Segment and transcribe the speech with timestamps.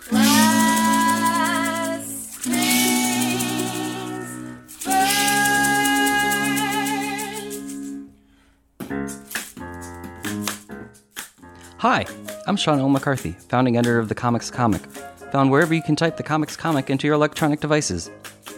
[0.00, 0.14] Hi,
[12.46, 12.88] I'm Sean L.
[12.88, 14.82] McCarthy, founding editor of The Comics Comic,
[15.32, 18.08] found wherever you can type The Comics Comic into your electronic devices.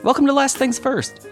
[0.04, 1.26] Welcome to Last Things First,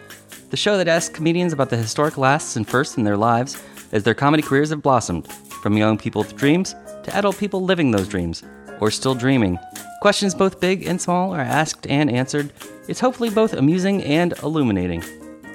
[0.48, 3.62] the show that asks comedians about the historic lasts and firsts in their lives
[3.92, 5.30] as their comedy careers have blossomed,
[5.62, 8.42] from young people with dreams to adult people living those dreams,
[8.80, 9.58] or still dreaming.
[10.00, 12.52] Questions both big and small are asked and answered.
[12.86, 15.02] It's hopefully both amusing and illuminating.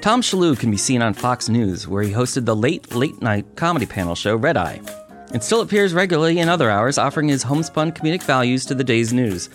[0.01, 3.45] Tom Shillue can be seen on Fox News, where he hosted the late, late night
[3.55, 4.81] comedy panel show Red Eye,
[5.31, 9.13] and still appears regularly in other hours, offering his homespun comedic values to the day's
[9.13, 9.49] news.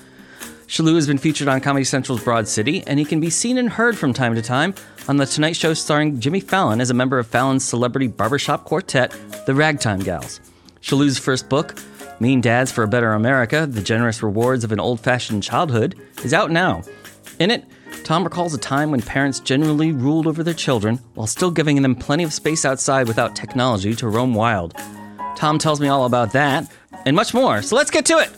[0.69, 3.69] Shillue has been featured on Comedy Central's Broad City, and he can be seen and
[3.69, 4.75] heard from time to time
[5.07, 9.15] on The Tonight Show starring Jimmy Fallon as a member of Fallon's celebrity barbershop quartet,
[9.45, 10.41] the Ragtime Gals.
[10.81, 11.79] Shillue's first book,
[12.21, 16.35] Mean Dads for a Better America The Generous Rewards of an Old Fashioned Childhood, is
[16.35, 16.83] out now.
[17.39, 17.65] In it,
[18.03, 21.95] Tom recalls a time when parents generally ruled over their children while still giving them
[21.95, 24.75] plenty of space outside without technology to roam wild.
[25.37, 26.69] Tom tells me all about that
[27.07, 28.31] and much more, so let's get to it!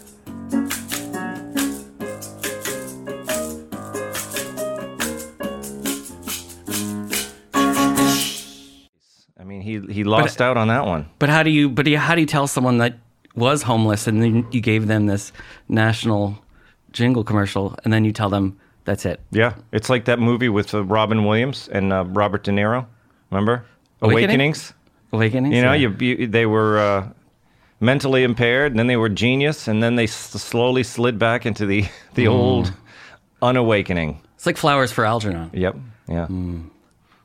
[9.39, 11.09] I mean, he he lost uh, out on that one.
[11.19, 11.71] But how do you?
[11.71, 12.99] But how do you tell someone that
[13.35, 15.33] was homeless and then you gave them this
[15.69, 16.39] national
[16.93, 19.21] jingle commercial, and then you tell them that's it?
[19.31, 22.87] Yeah, it's like that movie with uh, Robin Williams and uh, Robert De Niro.
[23.31, 23.65] Remember
[24.03, 24.73] Awakenings?
[25.13, 25.55] Awakenings?
[25.55, 27.09] You know, you, you they were uh,
[27.81, 31.67] mentally impaired, and then they were genius, and then they s- slowly slid back into
[31.67, 31.85] the
[32.15, 32.73] the old
[33.43, 34.21] unawakening.
[34.35, 35.51] It's like flowers for Algernon.
[35.53, 35.77] Yep.
[36.09, 36.27] Yeah.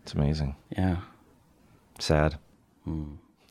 [0.04, 0.56] It's amazing.
[0.78, 0.98] Yeah.
[2.00, 2.38] Sad.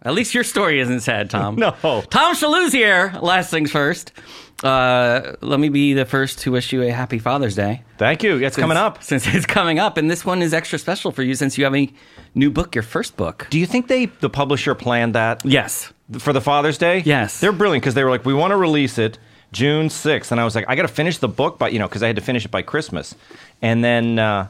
[0.05, 1.57] At least your story isn't sad, Tom.
[1.59, 1.71] No.
[1.83, 3.15] Tom Shillue's here.
[3.23, 4.13] Last things first.
[4.63, 7.83] Uh, let me be the first to wish you a happy Father's Day.
[7.99, 8.37] Thank you.
[8.45, 9.03] It's coming up.
[9.03, 11.75] Since it's coming up, and this one is extra special for you since you have
[11.75, 11.91] a
[12.35, 13.47] new book, your first book.
[13.51, 15.93] Do you think they the publisher planned that Yes.
[16.19, 17.03] for the Father's Day?
[17.05, 17.41] Yes.
[17.41, 19.19] They're brilliant because they were like, we want to release it
[19.53, 20.31] June 6th.
[20.33, 22.07] And I was like, I got to finish the book, but you know, because I
[22.09, 23.15] had to finish it by Christmas.
[23.63, 24.49] And then, uh,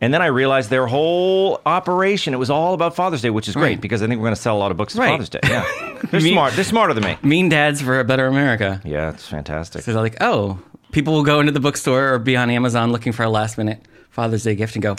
[0.00, 3.54] and then I realized their whole operation, it was all about Father's Day, which is
[3.54, 3.80] great Right.
[3.80, 5.10] because I think we're going to sell a lot of books Right.
[5.10, 5.40] Father's Day.
[5.44, 5.64] Yeah.
[6.10, 6.54] They're Me- smart.
[6.54, 7.18] They're smarter than me.
[7.22, 8.80] Mean Dads for a Better America.
[8.84, 9.82] Yeah, it's fantastic.
[9.82, 10.58] So they're like, oh,
[10.92, 13.86] people will go into the bookstore or be on Amazon looking for a last minute
[14.10, 14.96] Father's Day gift and go,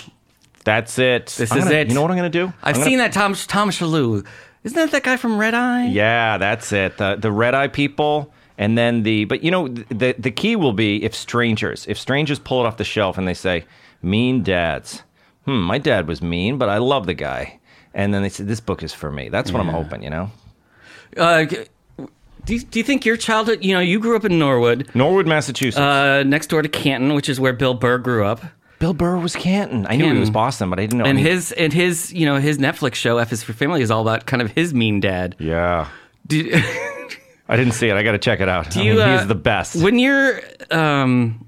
[0.63, 1.25] That's it.
[1.27, 1.87] This I'm is gonna- it.
[1.89, 2.53] You know what I'm going to do?
[2.61, 4.25] I've gonna- seen that Tom Tom Shillue.
[4.63, 5.87] Isn't that that guy from Red Eye?
[5.87, 6.97] Yeah, that's it.
[6.99, 9.25] The, the red eye people, and then the.
[9.25, 12.77] But you know, the the key will be if strangers, if strangers pull it off
[12.77, 13.65] the shelf and they say,
[14.01, 15.03] "Mean dads."
[15.45, 17.59] Hmm, my dad was mean, but I love the guy.
[17.93, 20.03] And then they said, "This book is for me." That's what I'm hoping.
[20.03, 20.31] You know,
[21.17, 21.45] Uh,
[22.45, 25.27] do, you, do you think your childhood, you know, you grew up in Norwood, Norwood,
[25.27, 25.77] Massachusetts.
[25.79, 28.41] uh, next door to Canton, which is where Bill Burr grew up.
[28.79, 29.85] Bill Burr was Canton.
[29.87, 31.05] I knew he was Boston, but I didn't know.
[31.05, 33.91] And mean- his and his, you know, his Netflix show F is for Family is
[33.91, 35.35] all about kind of his mean dad.
[35.37, 35.87] yeah,
[36.25, 36.49] Do,
[37.49, 37.95] I didn't see it.
[37.95, 38.75] I got to check it out.
[38.75, 39.75] I you, uh, he's the best.
[39.83, 40.39] when your
[40.71, 41.45] um,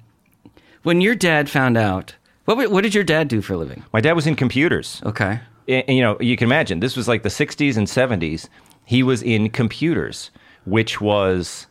[0.84, 2.14] when your dad found out,
[2.46, 3.84] what what did your dad do for a living?
[3.94, 5.02] my dad was in computers.
[5.06, 5.40] Okay.
[5.68, 8.50] and, you know, you can imagine this was like the 60s and 70s.
[8.86, 10.30] He was in computers,
[10.66, 11.68] which was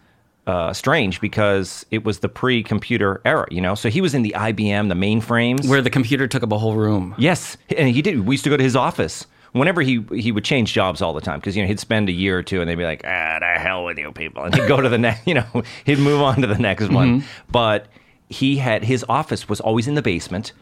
[0.47, 3.47] uh, strange because it was the pre-computer era.
[3.51, 5.69] You know, so he was in the IBM, the mainframes.
[5.69, 7.15] Where the computer took up a whole room.
[7.19, 8.27] yes, and he did.
[8.27, 9.27] We used to go to his office.
[9.53, 12.13] Whenever he he would change jobs all the time because you know he'd spend a
[12.13, 14.67] year or two and they'd be like ah the hell with you people and he'd
[14.67, 15.45] go to the next you know
[15.85, 17.89] he'd move on to the next one but
[18.33, 20.53] he had his office was always in the basement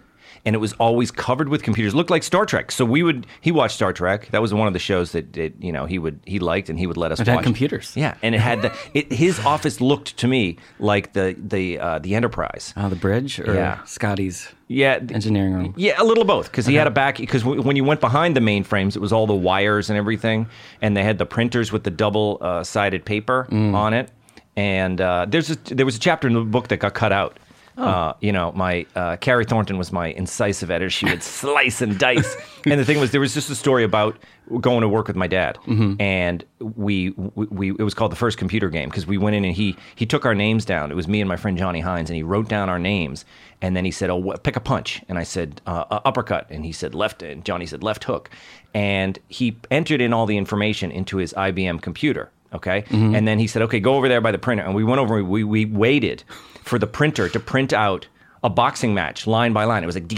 [0.47, 1.95] and it was always covered with computers.
[1.95, 2.73] Looked like Star Trek.
[2.73, 4.29] So we would he watched Star Trek.
[4.31, 6.79] That was one of the shows that, that you know he would he liked and
[6.79, 7.37] he would let us It watch.
[7.37, 7.93] had computers.
[7.95, 11.99] Yeah, and it had the it, his office looked to me like the the uh,
[11.99, 12.73] the Enterprise.
[12.77, 13.85] Oh, the bridge or Yeah.
[13.85, 15.75] Scotty's Yeah, engineering room.
[15.77, 18.35] yeah, a little both because he had a back because w- when you went behind
[18.35, 20.47] the mainframes, it was all the wires and everything,
[20.81, 23.75] and they had the printers with the double uh, sided paper Mm.
[23.75, 24.09] on it.
[24.57, 27.39] And uh, there's a, there was a chapter in the book that got cut out.
[27.81, 27.85] Oh.
[27.87, 30.91] Uh, you know, my uh, Carrie Thornton was my incisive editor.
[30.91, 32.37] She would slice and dice.
[32.67, 34.19] And the thing was, there was just a story about
[34.61, 35.95] going to work with my dad, Mm-hmm.
[36.01, 39.45] and we, we, we it was called the first computer game because we went in
[39.45, 40.91] and he he took our names down.
[40.91, 43.25] It was me and my friend Johnny Hines, and he wrote down our names.
[43.63, 46.47] And then he said, "Oh, wh- pick a punch." And I said, uh, uh, "Uppercut."
[46.51, 48.29] And he said, "Left." And Johnny said, "Left hook."
[48.75, 52.31] And he entered in all the information into his IBM computer.
[52.53, 52.85] Okay.
[52.91, 55.19] And then he said, "Okay, go over there by the printer." And we went over.
[55.19, 56.25] and We we waited
[56.63, 58.07] for the printer to print out
[58.43, 59.83] a boxing match line by line.
[59.83, 60.09] It was like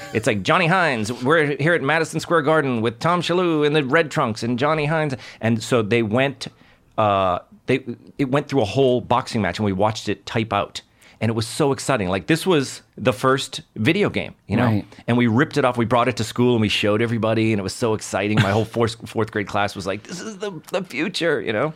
[0.14, 1.12] it's like Johnny Hines.
[1.12, 4.86] We're here at Madison Square Garden with Tom Shillue and the Red Trunks and Johnny
[4.86, 5.14] Hines.
[5.40, 6.48] And so they went.
[6.98, 7.84] Uh, they
[8.18, 10.82] it went through a whole boxing match, and we watched it type out.
[11.22, 12.08] And it was so exciting.
[12.08, 14.66] Like this was the first video game, you know.
[14.66, 14.84] Right.
[15.06, 15.76] And we ripped it off.
[15.78, 18.42] We brought it to school and we showed everybody, and it was so exciting.
[18.42, 21.72] My whole fourth fourth grade class was like, "This is the the future," you know.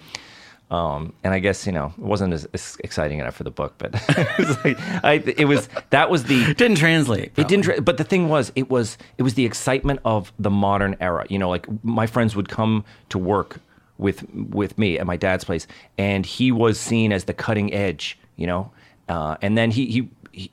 [0.68, 3.74] Um, and I guess you know it wasn't as, as exciting enough for the book,
[3.78, 7.30] but it was like I, it was that was the It didn't translate.
[7.36, 7.62] it didn't.
[7.66, 11.24] tra- But the thing was, it was it was the excitement of the modern era.
[11.28, 13.60] You know, like my friends would come to work
[13.96, 18.18] with with me at my dad's place, and he was seen as the cutting edge.
[18.34, 18.72] You know,
[19.08, 20.10] uh, and then he he.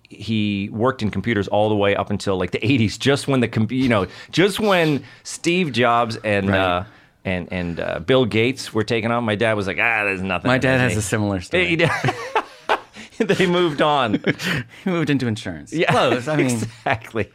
[0.09, 3.49] he- worked in computers all the way up until like the 80s, just when the
[3.49, 6.57] com- you know, just when Steve Jobs and Right.
[6.57, 6.83] uh,
[7.25, 9.25] and and uh, Bill Gates were taken on.
[9.25, 10.47] My dad was like, ah, there's nothing.
[10.47, 11.75] My dad has a similar story.
[13.17, 14.23] they moved on.
[14.83, 15.73] He moved into insurance.
[15.73, 16.27] Yeah, Close.
[16.29, 17.29] I mean, exactly.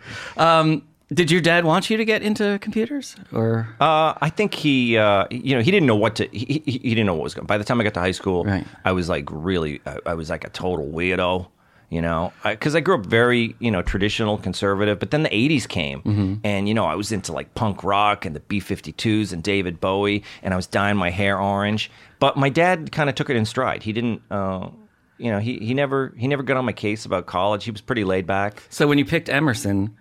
[1.13, 3.69] Did your dad want you to get into computers or?
[3.81, 6.27] Uh, I think he, uh, you know, he didn't know what to.
[6.33, 7.47] He, he, he didn't know what was going.
[7.47, 8.67] By the time I got to high school, Right.
[8.85, 11.49] I was like really, I, I was like a total weirdo,
[11.89, 14.99] you know, because I, grew up very, you know, traditional, conservative.
[14.99, 18.37] But then the '80s came, and you know, I was into like punk rock and
[18.37, 21.91] the B-52s and David Bowie, and I was dyeing my hair orange.
[22.19, 23.83] But my dad kind of took it in stride.
[23.83, 24.21] He didn't.
[24.31, 24.69] Uh,
[25.17, 27.65] you know, he, he never he never got on my case about college.
[27.65, 28.63] He was pretty laid back.
[28.69, 29.97] So when you picked Emerson,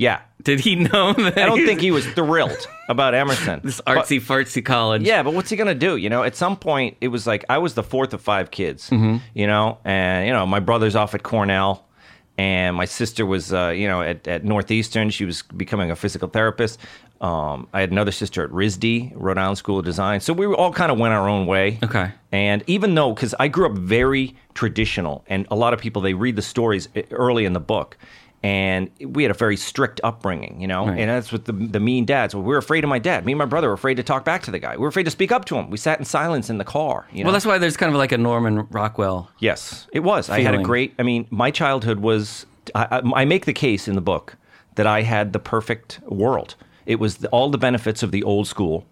[0.00, 1.36] Yeah, did he know that?
[1.36, 3.60] I don't think he was thrilled about Emerson.
[3.64, 5.02] this artsy fartsy college.
[5.02, 5.96] Yeah, but what's he gonna do?
[5.96, 8.90] You know, at some point, it was like I was the fourth of five kids.
[8.90, 11.84] You know, and you know, my brother's off at Cornell,
[12.38, 15.10] and my sister was, uh, you know, at, at Northeastern.
[15.10, 16.80] She was becoming a physical therapist.
[17.20, 20.20] Um, I had another sister at RISD, Rhode Island School of Design.
[20.20, 21.78] So we all kind of went our own way.
[21.84, 22.10] Okay.
[22.32, 26.14] And even though, because I grew up very traditional, and a lot of people they
[26.14, 27.98] read the stories e- early in the book,
[28.42, 30.98] and we had a very strict upbringing, you know, Right.
[30.98, 32.34] and that's what the, the mean dads.
[32.34, 33.26] We were afraid of my dad.
[33.26, 34.72] Me and my brother were afraid to talk back to the guy.
[34.76, 35.68] We were afraid to speak up to him.
[35.68, 37.06] We sat in silence in the car.
[37.12, 37.28] You know?
[37.28, 39.30] Well, that's why there's kind of like a Norman Rockwell.
[39.40, 40.30] Yes, it was.
[40.30, 40.94] I had a great.
[40.98, 42.46] I mean, my childhood was.
[42.74, 44.36] I, I, I make the case in the book
[44.76, 46.54] that I had the perfect world.
[46.86, 48.86] It was the, all the benefits of the old school,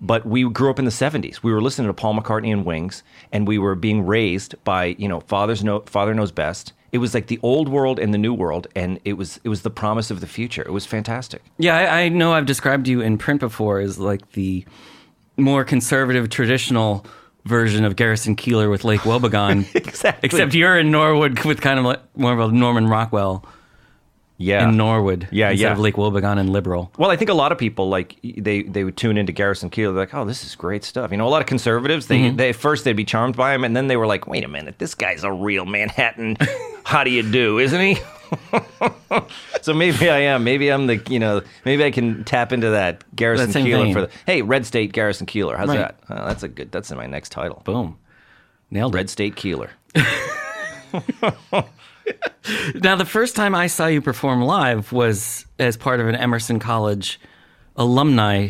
[0.00, 1.42] but we grew up in the '70s.
[1.42, 3.02] We were listening to Paul McCartney and Wings,
[3.32, 6.72] and we were being raised by you know father's know father knows best.
[6.92, 9.62] It was like the old world and the new world, and it was it was
[9.62, 10.62] the promise of the future.
[10.62, 11.42] It was fantastic.
[11.58, 14.64] Yeah, I, I know I've described you in print before as like the
[15.38, 17.06] more conservative, traditional
[17.44, 19.66] version of Garrison Keillor with Lake Wobegon.
[19.74, 20.26] Exactly.
[20.26, 23.44] Except you're in Norwood with kind of like more of a Norman Rockwell
[24.42, 24.68] Yeah.
[24.68, 25.28] in Norwood.
[25.30, 25.72] Yeah, instead yeah.
[25.72, 26.90] of Lake Wobegon and Liberal.
[26.98, 29.94] Well, I think a lot of people like they they would tune into Garrison Keillor.
[29.94, 31.10] They're like, oh, this is great stuff.
[31.10, 33.64] You know, a lot of conservatives they they at first they'd be charmed by him,
[33.64, 36.36] and then they were like, wait a minute, this guy's a real Manhattan.
[36.84, 37.96] How do you do, isn't he?
[39.62, 40.42] so maybe I am.
[40.44, 44.00] Maybe I'm the you know maybe I can tap into that Garrison That Keillor for
[44.02, 45.56] the hey Red State Garrison Keillor.
[45.56, 45.78] How's Right.
[45.78, 45.96] that?
[46.08, 46.72] Uh, that's a good.
[46.72, 47.62] That's in my next title.
[47.64, 47.98] Boom.
[48.70, 49.10] Nailed Red it.
[49.10, 49.68] State Keillor.
[52.74, 56.58] Now, the first time I saw you perform live was as part of an Emerson
[56.58, 57.20] College
[57.76, 58.48] alumni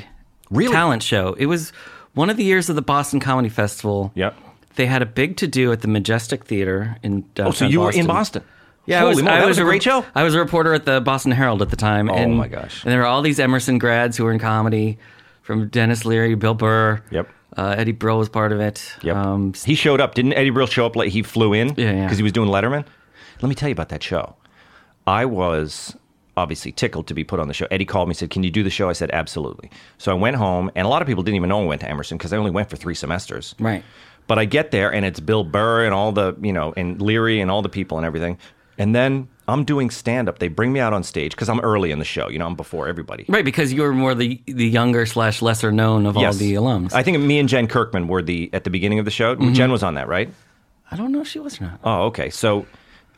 [0.50, 0.72] Really?
[0.72, 1.34] talent show.
[1.34, 1.70] It was
[2.14, 4.12] one of the years of the Boston Comedy Festival.
[4.14, 4.34] Yep.
[4.76, 7.80] They had a big to do at the Majestic Theater in downtown Oh, so you
[7.80, 8.42] were in Boston?
[8.86, 10.04] Yeah, I was, I was a re- great show.
[10.14, 12.10] I was a reporter at the Boston Herald at the time.
[12.10, 12.82] Oh, and, my gosh.
[12.82, 14.98] And there were all these Emerson grads who were in comedy,
[15.42, 17.02] from Denis Leary, Bill Burr.
[17.10, 17.28] Yep.
[17.56, 18.94] Uh, Eddie Brill was part of it.
[19.02, 19.14] Yep.
[19.16, 20.14] Um, he showed up.
[20.14, 21.12] Didn't Eddie Brill show up late?
[21.12, 22.04] He flew in Yeah, yeah.
[22.04, 22.84] because he was doing Letterman.
[23.42, 24.36] Let me tell you about that show.
[25.06, 25.96] I was
[26.36, 27.66] obviously tickled to be put on the show.
[27.70, 30.14] Eddie called me, and said, "Can you do the show?" I said, "Absolutely." So I
[30.14, 32.32] went home, and a lot of people didn't even know I went to Emerson because
[32.32, 33.54] I only went for three semesters.
[33.58, 33.82] Right.
[34.28, 37.40] But I get there, and it's Bill Burr and all the you know, and Leary
[37.40, 38.38] and all the people and everything,
[38.78, 39.28] and then.
[39.48, 40.38] I'm doing stand up.
[40.38, 42.28] They bring me out on stage because I'm early in the show.
[42.28, 43.24] You know, I'm before everybody.
[43.28, 46.94] right, because you were more the, the younger slash lesser known of all the alums.
[46.94, 49.34] I think me and Jen Kirkman were the at the beginning of the show.
[49.34, 49.52] Mm-hmm.
[49.52, 50.32] Jen was on that, right?
[50.92, 51.80] I don't know if she was or not.
[51.82, 52.30] Oh, okay.
[52.30, 52.66] So,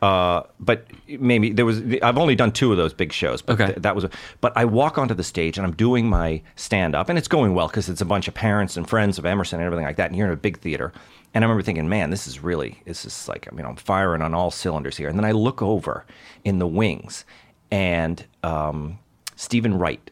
[0.05, 1.81] uh, but maybe there was.
[2.03, 3.41] I've only done two of those big shows.
[3.41, 3.67] But Okay.
[3.73, 4.05] th- that was.
[4.43, 7.55] But I walk onto the stage and I'm doing my stand up, and it's going
[7.55, 10.11] well because it's a bunch of parents and friends of Emerson and everything like that.
[10.11, 10.93] And you're in a big theater,
[11.33, 12.83] and I remember thinking, man, this is really.
[12.85, 13.49] This is like.
[13.51, 15.09] I mean, I'm firing on all cylinders here.
[15.09, 16.05] And then I look over
[16.45, 17.25] in the wings,
[17.71, 18.99] and um,
[19.37, 20.11] Steven Wright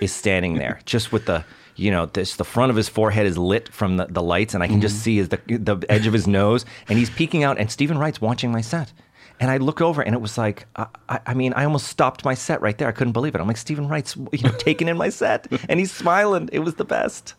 [0.00, 1.44] is standing there, just with the.
[1.80, 4.64] You know, this, the front of his forehead is lit from the, the lights, and
[4.64, 7.56] I can just see his, the, the edge of his nose, and he's peeking out.
[7.56, 8.92] And Steven Wright's watching my set.
[9.40, 12.24] And I looked over, and it was like, I, I, I mean, I almost stopped
[12.24, 12.88] my set right there.
[12.88, 13.40] I couldn't believe it.
[13.40, 16.48] I'm like, Steven Wright's you know, taking in my set, and he's smiling.
[16.52, 17.34] It was the best.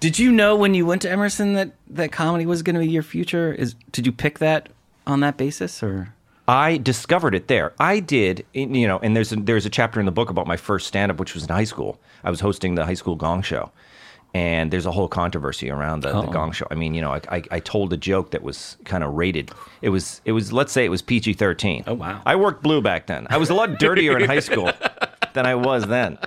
[0.00, 2.88] Did you know when you went to Emerson that, that comedy was going to be
[2.88, 3.52] your future?
[3.52, 4.68] Is Did you pick that
[5.06, 5.82] on that basis?
[5.82, 6.14] or
[6.46, 7.74] I discovered it there.
[7.78, 10.56] I did, you know, and there's a, there's a chapter in the book about my
[10.56, 12.00] first stand up, which was in high school.
[12.24, 13.70] I was hosting the high school gong show.
[14.34, 16.32] And there's a whole controversy around the, the Oh.
[16.32, 16.66] Gong Show.
[16.70, 19.50] I mean, you know, I, I, I told a joke that was kind of rated.
[19.82, 21.84] It was it was let's say it was PG thirteen.
[21.86, 22.20] Oh, wow.
[22.26, 23.26] I worked blue back then.
[23.30, 24.70] I was a lot dirtier in high school
[25.34, 26.18] than I was then.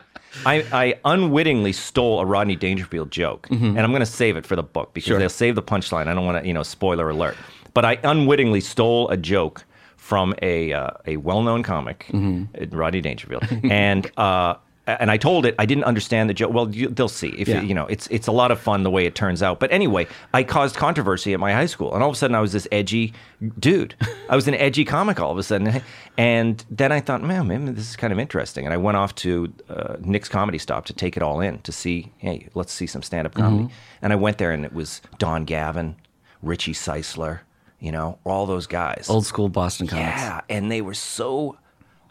[0.46, 4.56] I, I unwittingly stole a Rodney Dangerfield joke, and I'm going to save it for
[4.56, 5.12] the book because Mm-hmm.
[5.14, 5.20] Sure.
[5.20, 6.08] they'll save the punchline.
[6.08, 7.36] I don't want to, you know, spoiler alert.
[7.74, 9.66] But I unwittingly stole a joke
[9.98, 12.76] from a uh, a well known comic, Mm-hmm.
[12.76, 14.56] Rodney Dangerfield, and uh,
[15.00, 15.56] and I told it.
[15.60, 16.54] I didn't understand the joke.
[16.54, 17.30] Well, you, they'll see.
[17.38, 17.62] If Yeah.
[17.62, 19.60] you know, it's it's a lot of fun the way it turns out.
[19.60, 22.42] But anyway, I caused controversy at my high school, and all of a sudden I
[22.42, 23.14] was this edgy
[23.60, 23.96] dude.
[24.30, 25.82] I was an edgy comic all of a sudden,
[26.18, 28.66] and then I thought, man, man this is kind of interesting.
[28.66, 31.72] And I went off to uh, Nick's Comedy Stop to take it all in to
[31.72, 33.74] see, hey, let's see some stand up comedy.
[34.02, 35.96] And I went there, and it was Don Gavin,
[36.42, 37.40] Richie Seisler,
[37.80, 39.08] you know, all those guys.
[39.10, 40.22] Old school Boston comics.
[40.22, 41.58] Yeah, and they were so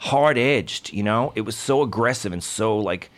[0.08, 1.32] hard edged, you know?
[1.34, 3.10] It was so aggressive and so like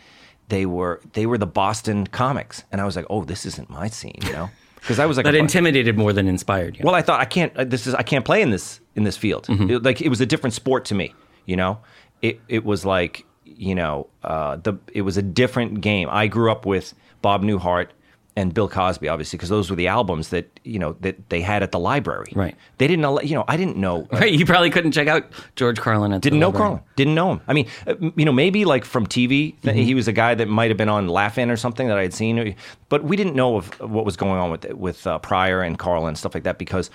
[0.49, 2.63] they were they were the Boston comics.
[2.71, 4.49] And I was like, "Oh, this isn't my scene," you know?
[4.83, 6.83] Because I was like That intimidated more than inspired you.
[6.83, 7.55] well, I thought I can't.
[7.55, 9.47] uh, This is I can't play in this in this field.
[9.49, 11.13] It- like it was a different sport to me.
[11.45, 11.79] You know,
[12.21, 16.09] it it was like you know uh, the it was a different game.
[16.11, 17.87] I grew up with Bob Newhart
[18.35, 21.61] and Bill Cosby, obviously, because those were the albums that you know that they had
[21.61, 22.31] at the library.
[22.35, 22.55] Right.
[22.79, 23.05] They didn't.
[23.05, 24.07] al- You know, I didn't know.
[24.11, 25.25] uh, Right, you probably couldn't check out
[25.55, 26.67] George Carlin at the didn't know library.
[26.69, 26.83] Carlin.
[26.95, 27.41] Didn't know him.
[27.47, 30.47] I mean, uh, you know, maybe like from TV, th- he was a guy that
[30.47, 32.55] might have been on Laugh-In or something that I had seen,
[32.89, 36.09] but we didn't know of what was going on with with uh, Pryor and Carlin
[36.09, 36.89] and stuff like that because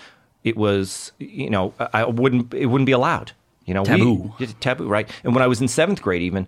[0.44, 3.32] it was, you know, I I wouldn't it wouldn't be allowed.
[3.64, 4.32] You know, Taboo.
[4.40, 5.08] it's taboo, right?
[5.24, 6.46] And when I was in seventh grade, even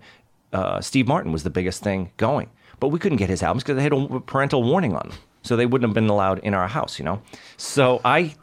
[0.53, 2.49] uh, Steve Martin was the biggest thing going,
[2.81, 5.55] but we couldn't get his albums because they had a parental warning on them, so
[5.55, 6.99] they wouldn't have been allowed in our house.
[6.99, 7.21] You know,
[7.55, 8.35] so I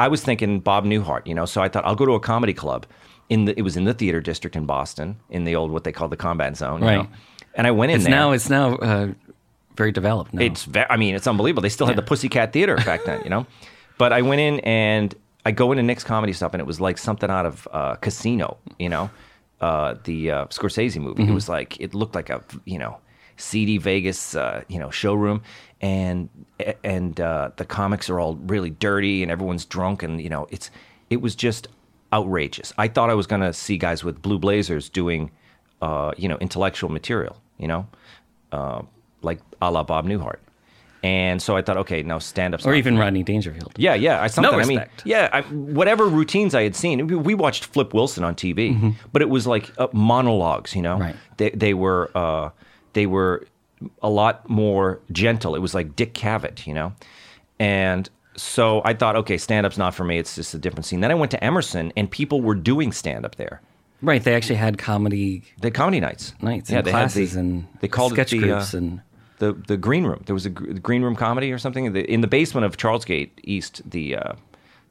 [0.00, 1.24] I was thinking Bob Newhart.
[1.28, 2.86] You know, so I thought I'll go to a comedy club.
[3.28, 5.92] In the, it was in the theater district in Boston, in the old what they
[5.92, 6.80] called the combat zone.
[6.80, 6.96] you Right.
[6.98, 7.08] know?
[7.54, 8.10] And I went in It's there.
[8.14, 9.12] now it's now uh,
[9.76, 10.34] very developed.
[10.34, 10.42] Now.
[10.42, 11.62] It's ve- I mean, it's unbelievable.
[11.62, 12.02] They still had Yeah.
[12.02, 13.46] the Pussycat Theater back then, you know.
[13.98, 15.14] But I went in and
[15.46, 18.56] I go into Nick's comedy stuff, and it was like something out of uh, Casino,
[18.78, 19.08] you know,
[19.60, 21.22] uh, the uh, Scorsese movie.
[21.22, 22.98] It was like it looked like a you know
[23.36, 25.42] seedy Vegas uh, you know showroom,
[25.80, 26.28] and
[26.84, 30.70] and uh, the comics are all really dirty, and everyone's drunk, and you know it's
[31.10, 31.68] it was just
[32.12, 32.72] outrageous.
[32.78, 35.30] I thought I was going to see guys with blue blazers doing
[35.80, 37.86] uh, you know intellectual material, you know
[38.52, 38.82] uh,
[39.22, 40.38] like a la Bob Newhart.
[41.04, 42.64] And so I thought, okay, now stand up.
[42.64, 43.72] or even Rodney Dangerfield.
[43.76, 44.52] yeah, yeah, I something.
[44.52, 47.08] No I mean, yeah, I, whatever routines I had seen.
[47.24, 50.76] We, watched Flip Wilson on TV, but it was like uh, monologues.
[50.76, 51.02] You know, Mm-hmm.
[51.02, 51.16] Right.
[51.38, 52.50] They they were uh,
[52.92, 53.46] they were
[54.02, 55.54] a lot more gentle.
[55.54, 56.92] It was like Dick Cavett, you know,
[57.58, 60.18] and so I thought, okay, stand up's not for me.
[60.18, 61.00] It's just a different scene.
[61.00, 63.60] Then I went to Emerson, and people were doing stand up there.
[64.00, 66.34] Right, they actually had comedy They had comedy nights.
[66.40, 69.00] nights yeah, and they classes the- and they called sketch it the, groups uh, and
[69.38, 70.22] the the green room.
[70.26, 72.76] There was a gr- green room comedy or something in the, in the basement of
[72.76, 74.32] Charlesgate East, the uh,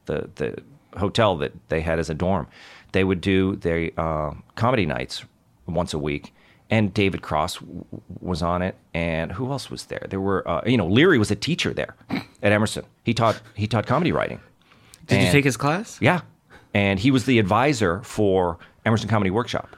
[0.06, 0.62] the the
[0.98, 2.46] hotel that they had as a dorm.
[2.92, 5.24] They would do their uh, comedy nights
[5.66, 6.32] once a week,
[6.72, 7.84] and David Cross w-
[8.20, 8.74] was on it.
[8.94, 10.04] And who else was there?
[10.10, 11.94] There were uh, you know Leary was a teacher there
[12.42, 12.84] at Emerson.
[13.04, 14.40] He taught he taught comedy writing.
[15.06, 15.98] Did you take his class?
[16.00, 16.20] yeah.
[16.74, 19.68] And he was the advisor for Emerson Comedy Workshop.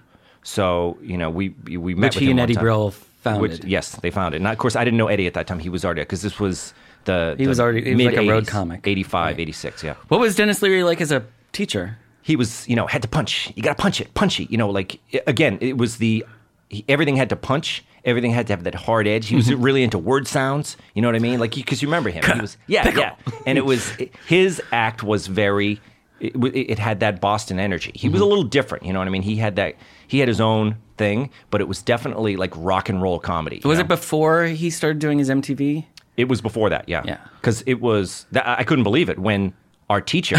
[0.42, 2.56] So, you know, we we met Which with he him and Eddie.
[2.60, 3.42] Brill founded.
[3.42, 4.38] Which, yes, they found it.
[4.38, 5.58] And of course, I didn't know Eddie at that time.
[5.58, 6.72] He was already because this was
[7.04, 8.80] the He the was already- he was like a road comic.
[8.86, 9.94] 85, 86, yeah.
[10.08, 11.98] What was Denis Leary like as a teacher?
[12.22, 13.52] He was, you know, had to punch.
[13.56, 14.44] You got to punch it, punchy.
[14.50, 16.24] You know, like again, it was the
[16.68, 17.84] he, everything had to punch.
[18.04, 19.28] Everything had to have that hard edge.
[19.28, 19.62] He was Mm-hmm.
[19.62, 20.76] really into word sounds.
[20.94, 21.40] You know what I mean?
[21.40, 22.22] Like because you remember him.
[22.24, 23.16] He was yeah, yeah.
[23.46, 23.90] And it was
[24.26, 25.80] his act was very.
[26.20, 27.90] It, it had that Boston energy.
[27.94, 28.12] He Mm-hmm.
[28.12, 28.84] was a little different.
[28.86, 29.22] You know what I mean?
[29.22, 29.74] He had that.
[30.06, 33.60] He had his own thing, but it was definitely like rock and roll comedy.
[33.62, 33.84] you Was know?
[33.84, 35.86] it before he started doing his MTV?
[36.16, 37.02] It was before that, yeah.
[37.04, 37.18] Yeah.
[37.40, 39.52] Because it was, that, I couldn't believe it when
[39.90, 40.38] our teacher,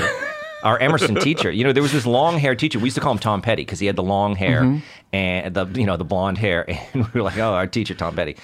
[0.63, 2.79] our Emerson teacher, you know, there was this long hair teacher.
[2.79, 4.79] We used to call him Tom Petty because he had the long hair Mm-hmm.
[5.15, 6.65] And the, you know, the blonde hair.
[6.93, 8.35] And we were like, oh, our teacher, Tom Petty.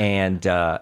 [0.00, 0.78] And, uh,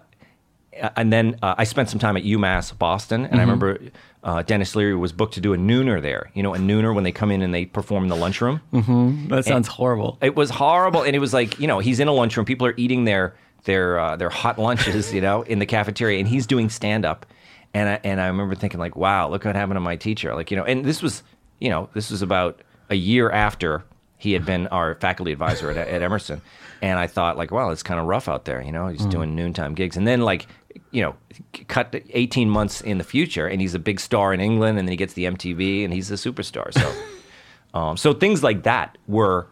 [0.95, 3.51] and then uh, I spent some time at UMass Boston, and I Mm-hmm.
[3.63, 3.79] remember
[4.23, 6.31] uh, Denis Leary was booked to do a nooner there.
[6.33, 8.59] You know, a nooner when they come in and they perform in the lunchroom.
[9.29, 10.17] That sounds horrible.
[10.21, 12.45] It was horrible, and it was like you know he's in a lunchroom.
[12.45, 13.35] People are eating their
[13.65, 17.25] their uh, their hot lunches, you know, in the cafeteria, and he's doing stand up.
[17.73, 20.33] And I, and I remember thinking like, wow, look what happened to my teacher.
[20.35, 21.21] Like you know, and this was
[21.59, 23.83] you know this was about a year after
[24.17, 26.41] he had been our faculty advisor at, at Emerson,
[26.81, 28.61] and I thought like, wow, it's kind of rough out there.
[28.61, 30.47] You know, he's doing noontime gigs, and then like
[30.91, 31.15] you know,
[31.67, 34.91] cut 18 months in the future, and he's a big star in England, and then
[34.91, 36.73] he gets the MTV, and he's a superstar.
[36.73, 36.93] So.
[37.75, 39.47] Um, so things like that were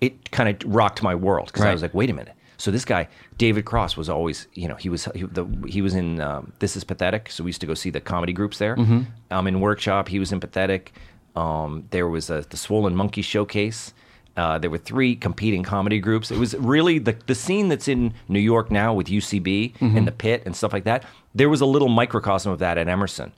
[0.00, 2.84] it kind of rocked my world because I was like, wait a minute, So this
[2.84, 6.52] guy, David Cross, was always, you know, he was he, the, he was in um,
[6.58, 7.30] This Is Pathetic.
[7.30, 8.76] So we used to go see the comedy groups there.
[8.76, 9.02] Mm-hmm.
[9.30, 10.92] Um, in Workshop, he was in Pathetic.
[11.34, 13.92] Um, there was a, the Swollen Monkey Showcase.
[14.38, 16.30] Uh, there were three competing comedy groups.
[16.30, 19.96] It was really the the scene that's in New York now with UCB Mm-hmm.
[19.96, 21.04] and the Pit and stuff like that.
[21.34, 23.32] There was a little microcosm of that at Emerson,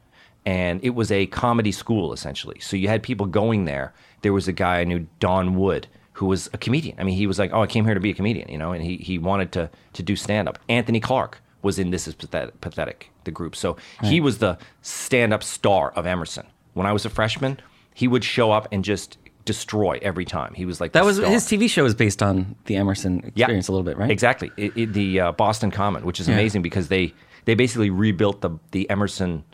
[0.46, 2.58] and it was a comedy school essentially.
[2.60, 3.92] So you had people going there.
[4.22, 6.96] There was a guy I knew, Don Wood, who was a comedian.
[7.00, 8.72] I mean, he was like, "Oh, I came here to be a comedian," you know,
[8.72, 10.58] and he he wanted to to do stand up.
[10.68, 15.32] Anthony Clark was in This Is Pathetic, Pathetic the group, so he was the stand
[15.34, 16.46] up star of Emerson.
[16.74, 17.58] When I was a freshman,
[17.94, 19.18] he would show up and just
[19.52, 20.52] destroy every time.
[20.54, 21.30] He was like That was star.
[21.30, 24.10] his TV show was based on the Emerson experience a little bit, right?
[24.10, 24.50] Exactly.
[24.56, 26.34] It, it- the uh, Boston Common, which is Yeah.
[26.34, 27.12] amazing because they
[27.46, 29.44] they basically rebuilt the the Emerson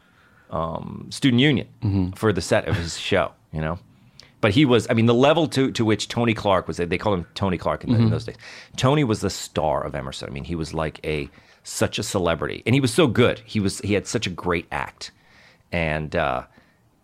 [0.51, 2.11] um, Student Union Mm-hmm.
[2.13, 3.33] for the set of his show.
[3.53, 3.79] You know,
[4.41, 4.87] but he was.
[4.91, 6.77] I mean, the level to to which Tony Clark was.
[6.77, 8.05] They called him Tony Clark in, the, Mm-hmm.
[8.07, 8.37] in those days.
[8.77, 10.29] Tony was the star of Emerson.
[10.29, 11.29] I mean, he was like a
[11.63, 13.41] such a celebrity, and he was so good.
[13.45, 15.11] He was he had such a great act,
[15.73, 16.43] and uh,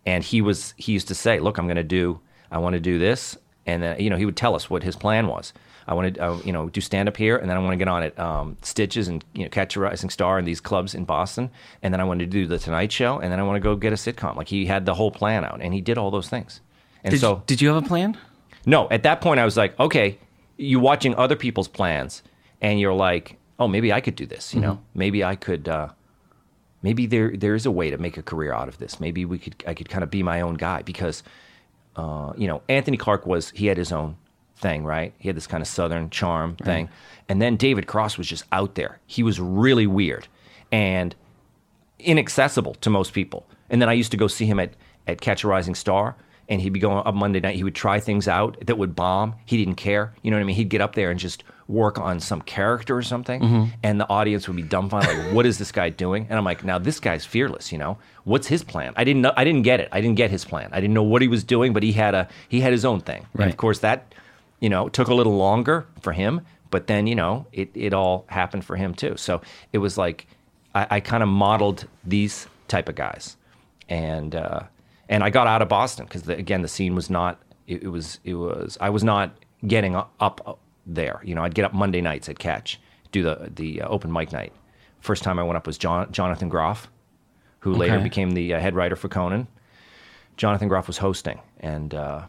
[0.05, 2.19] and he was he used to say, "Look, I'm going to do.
[2.53, 4.95] I want to do this." And then you know he would tell us what his
[4.95, 5.53] plan was.
[5.87, 7.77] I want to uh, you know do stand up here, and then I want to
[7.77, 10.95] get on at um, Stitches and you know catch a rising star in these clubs
[10.95, 11.49] in Boston,
[11.81, 13.75] and then I want to do the Tonight Show, and then I want to go
[13.75, 14.35] get a sitcom.
[14.35, 16.61] Like he had the whole plan out, and he did all those things.
[17.03, 18.17] And Did, so you, did you have a plan?
[18.65, 20.17] no, at that point I was like, okay,
[20.55, 22.23] you watching other people's plans,
[22.61, 24.53] and you're like, oh, maybe I could do this.
[24.53, 25.67] You know, maybe I could.
[25.67, 25.89] Uh,
[26.81, 28.99] maybe there there is a way to make a career out of this.
[28.99, 31.23] Maybe we could I could kind of be my own guy because,
[31.95, 34.15] uh, you know, Anthony Clark was he had his own
[34.57, 35.13] thing, right?
[35.17, 36.89] He had this kind of southern charm thing,
[37.29, 38.99] and then David Cross was just out there.
[39.05, 40.27] He was really weird
[40.71, 41.15] and
[41.99, 43.45] inaccessible to most people.
[43.69, 44.73] And then I used to go see him at,
[45.07, 46.15] at Catch a Rising Star,
[46.49, 47.55] and he'd be going up Monday night.
[47.55, 49.35] He would try things out that would bomb.
[49.45, 50.13] He didn't care.
[50.21, 50.55] You know what I mean?
[50.55, 54.47] He'd get up there and just work on some character or something, and the audience
[54.47, 57.25] would be dumbfounded, like, "What is this guy doing?" And I'm like, "Now this guy's
[57.25, 57.71] fearless.
[57.71, 59.33] You know, what's his plan?" I didn't know.
[59.37, 59.89] I didn't get it.
[59.91, 60.69] I didn't get his plan.
[60.71, 62.99] I didn't know what he was doing, but he had a he had his own
[63.01, 63.25] thing.
[63.33, 64.13] And of course, that
[64.59, 68.25] you know took a little longer for him, but then you know it it all
[68.27, 69.15] happened for him too.
[69.17, 70.27] So it was like
[70.75, 73.37] I, I kind of modeled these type of guys,
[73.89, 74.61] and uh,
[75.09, 78.19] and I got out of Boston because again the scene was not it, it was
[78.23, 79.31] it was I was not
[79.65, 81.21] getting up there.
[81.23, 82.79] You know, I'd get up Monday nights at Catch,
[83.11, 84.53] do the the uh, open mic night.
[84.99, 86.89] First time I went up was John, Jonathan Groff,
[87.59, 89.47] who later became the uh, head writer for Conan.
[90.37, 92.21] Jonathan Groff was hosting, and uh,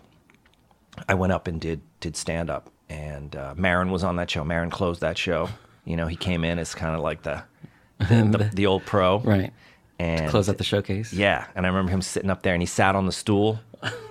[1.09, 4.45] I went up and did did stand up, and uh, Marin was on that show.
[4.45, 5.49] Marin closed that show.
[5.85, 7.43] You know, he came in as kind of like the
[7.99, 8.05] the,
[8.39, 9.53] the, the old pro, Right.
[10.01, 11.13] And Close out the showcase.
[11.13, 13.61] yeah, and I remember him sitting up there, and he sat on the stool,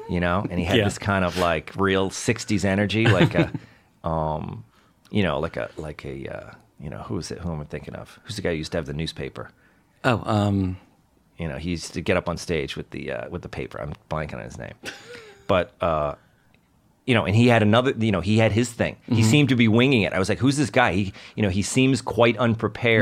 [0.10, 0.86] you know, and he had Yeah.
[0.86, 3.51] this kind of like real '60s energy, like a,
[4.04, 4.63] um,
[5.12, 7.39] you know, like a like a, uh, you know, who is it?
[7.39, 8.20] Who am I thinking of?
[8.24, 9.52] Who's the guy who used to have the newspaper?
[10.04, 10.78] Oh, um,
[11.38, 13.80] You know, he used to get up on stage with the uh, with the paper.
[13.82, 14.74] I'm blanking on his name,
[15.48, 16.16] but uh,
[17.06, 17.92] you know, and he had another.
[17.98, 18.96] You know, he had his thing.
[18.96, 19.16] Mm-hmm.
[19.16, 20.13] He seemed to be winging it.
[20.13, 20.94] I was like, who's this guy?
[20.94, 23.02] He, you know, he seems quite unprepared.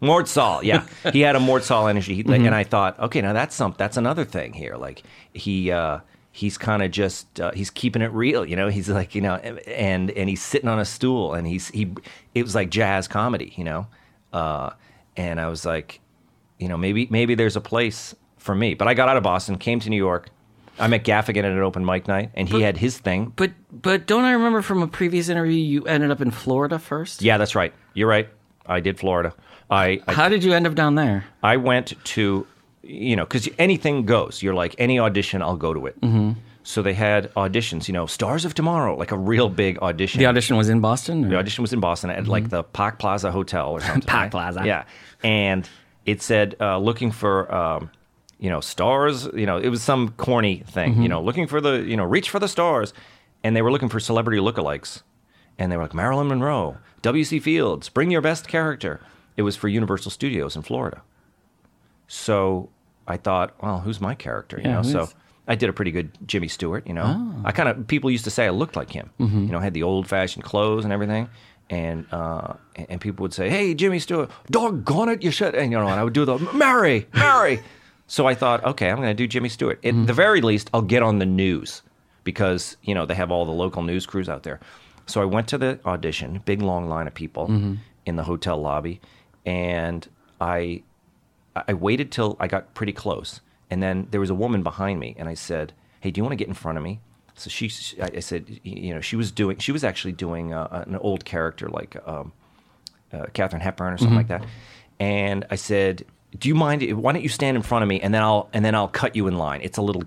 [0.00, 0.62] Mort Sahl.
[0.62, 2.46] Yeah, he had a Mort energy, He- Mm-hmm.
[2.46, 4.76] and I thought, okay, now that's some that's another thing here.
[4.76, 5.98] Like he uh,
[6.38, 8.68] he's kind of just uh, he's keeping it real, you know.
[8.68, 11.92] He's like you know, and and he's sitting on a stool, and he's he
[12.34, 13.88] it was like jazz comedy, you know.
[14.32, 14.70] Uh,
[15.16, 16.00] and I was like,
[16.58, 18.74] you know, maybe maybe there's a place for me.
[18.74, 20.30] But I got out of Boston, came to New York.
[20.78, 23.32] I met Gaffigan at an open mic night, and he had his thing.
[23.34, 27.20] but but don't I remember from a previous interview you ended up in Florida first?
[27.20, 27.74] Yeah, that's right.
[27.94, 28.28] You're right.
[28.64, 29.34] I did Florida.
[29.70, 31.24] I, I How did you end up down there?
[31.42, 32.46] I went to,
[32.82, 34.42] you know, because anything goes.
[34.42, 36.00] You're like, any audition, I'll go to it.
[36.00, 36.32] Mm-hmm.
[36.62, 40.18] So they had auditions, you know, Stars of Tomorrow, like a real big audition.
[40.18, 41.24] The audition was in Boston.
[41.24, 44.02] or- The audition was in Boston at like the Park Plaza Hotel or something.
[44.02, 44.30] Park right?
[44.30, 44.62] Plaza.
[44.66, 44.84] Yeah.
[45.22, 45.68] And
[46.04, 47.90] it said, uh, looking for, um,
[48.38, 49.28] you know, stars.
[49.34, 52.28] You know, it was some corny thing, you know, looking for the, you know, reach
[52.30, 52.92] for the stars.
[53.42, 55.02] And they were looking for celebrity lookalikes.
[55.58, 57.40] And they were like, Marilyn Monroe, W.C.
[57.40, 59.00] Fields, bring your best character.
[59.36, 61.02] It was for Universal Studios in Florida.
[62.08, 62.70] So
[63.06, 64.58] I thought, well, who's my character?
[64.58, 65.08] You Yeah, know, so
[65.46, 66.86] I did a pretty good Jimmy Stewart.
[66.86, 67.42] You know, oh.
[67.44, 69.10] I kind of people used to say I looked like him.
[69.20, 69.46] Mm-hmm.
[69.46, 71.28] You know, I had the old fashioned clothes and everything,
[71.70, 72.54] and uh,
[72.88, 76.00] and people would say, "Hey, Jimmy Stewart, doggone it, you should." And you know, and
[76.00, 77.62] I would do the Mary, Mary.
[78.06, 79.78] so I thought, okay, I'm going to do Jimmy Stewart.
[79.78, 80.12] At the mm-hmm.
[80.12, 81.82] very least, I'll get on the news
[82.24, 84.60] because you know they have all the local news crews out there.
[85.06, 87.74] So I went to the audition, big long line of people mm-hmm.
[88.04, 89.00] in the hotel lobby,
[89.46, 90.06] and
[90.40, 90.82] I
[91.66, 93.40] I waited till I got pretty close,
[93.70, 96.32] and then there was a woman behind me, and I said, "Hey, do you want
[96.32, 97.00] to get in front of me?"
[97.34, 97.70] So she,
[98.02, 101.24] I I said, you know, she was doing, she was actually doing uh, an old
[101.24, 102.32] character like um,
[103.12, 104.44] uh, Katharine Hepburn or something like that.
[105.00, 106.04] And I said,
[106.38, 106.82] "Do you mind?
[107.00, 109.14] Why don't you stand in front of me and then I'll and then I'll cut
[109.14, 109.60] you in line.
[109.62, 110.02] It's a little."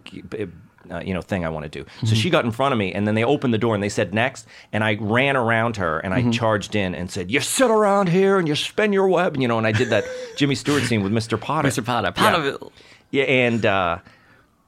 [0.91, 1.85] Uh, you know thing I want to do.
[2.05, 3.89] So she got in front of me, and then they opened the door and they
[3.89, 7.71] said next, and I ran around her and I charged in and said, "You sit
[7.71, 9.57] around here and you spin your web," you know.
[9.57, 10.03] And I did that
[10.37, 11.39] Jimmy Stewart scene with Mr.
[11.39, 11.69] Potter.
[11.69, 11.85] Mr.
[11.85, 12.71] Potter, Potterville.
[13.11, 13.99] Yeah, and uh,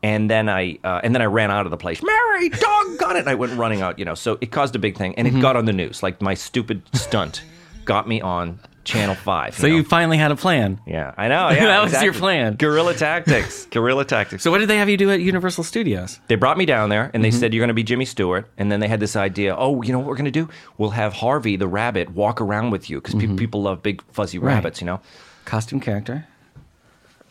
[0.01, 2.01] and then I uh, and then I ran out of the place.
[2.03, 3.19] Mary, doggone it!
[3.19, 3.99] And I went running out.
[3.99, 5.25] You know, so it caused a big thing, Mm-hmm.
[5.27, 6.03] and it got on the news.
[6.03, 7.43] Like my stupid stunt
[7.86, 9.56] got me on Channel Five.
[9.56, 9.76] So know?
[9.76, 10.80] you finally had a plan.
[10.86, 11.50] yeah, I know.
[11.52, 12.56] Yeah, That was your plan.
[12.56, 13.65] Guerrilla tactics.
[13.72, 14.43] Guerrilla tactics.
[14.43, 16.19] So what did they have you do at Universal Studios?
[16.28, 17.39] They brought me down there and they Mm-hmm.
[17.39, 18.50] said, You're going to be Jimmy Stewart.
[18.58, 20.50] And then they had this idea oh, you know what we're going to do?
[20.78, 24.48] We'll have Harvey the rabbit walk around with you because people love big fuzzy Mm-hmm.
[24.48, 24.54] Right.
[24.56, 25.00] rabbits, you know?
[25.46, 26.28] Costume character.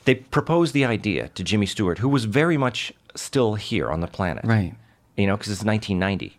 [0.05, 4.07] They proposed the idea to Jimmy Stewart, who was very much still here on the
[4.09, 4.45] planet.
[4.45, 4.75] Right.
[5.17, 6.39] You know, because it's 1990.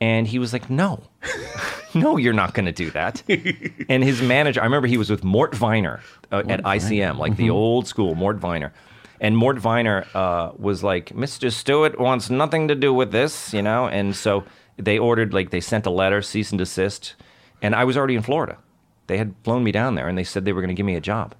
[0.00, 1.04] And he was like, No,
[1.94, 3.22] no, you're not going to do that.
[3.88, 7.50] and his manager, I remember he was with Mort Viner uh, at ICM, like the
[7.50, 8.72] old school Mort Viner.
[9.20, 11.52] And Mort Viner uh, was like, Mr.
[11.52, 13.86] Stewart wants nothing to do with this, you know?
[13.86, 14.44] And so
[14.76, 17.14] they ordered, like, they sent a letter, cease and desist.
[17.62, 18.58] And I was already in Florida.
[19.06, 20.96] They had flown me down there and they said they were going to give me
[20.96, 21.34] a job.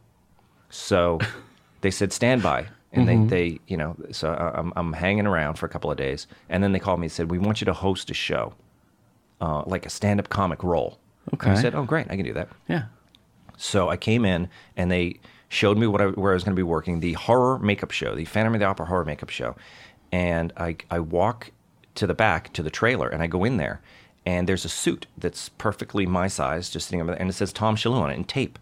[0.70, 1.18] So
[1.80, 2.66] they said, stand by.
[2.94, 6.26] And they, they, you know, so I'm, I'm hanging around for a couple of days.
[6.50, 8.52] And then they called me and said, we want you to host a show,
[9.42, 10.98] uh, like a stand up comic role.
[11.30, 12.48] And I said, oh, great, I can do that.
[12.68, 12.84] Yeah.
[13.56, 16.58] So I came in and they showed me what I, where I was going to
[16.60, 19.54] be working, the horror makeup show, the Phantom of the Opera horror makeup show.
[20.10, 21.50] And I, I walk
[21.96, 23.82] to the back to the trailer and I go in there
[24.24, 27.52] and there's a suit that's perfectly my size, just sitting over there, and it says
[27.52, 28.58] Tom Shillue on it in tape.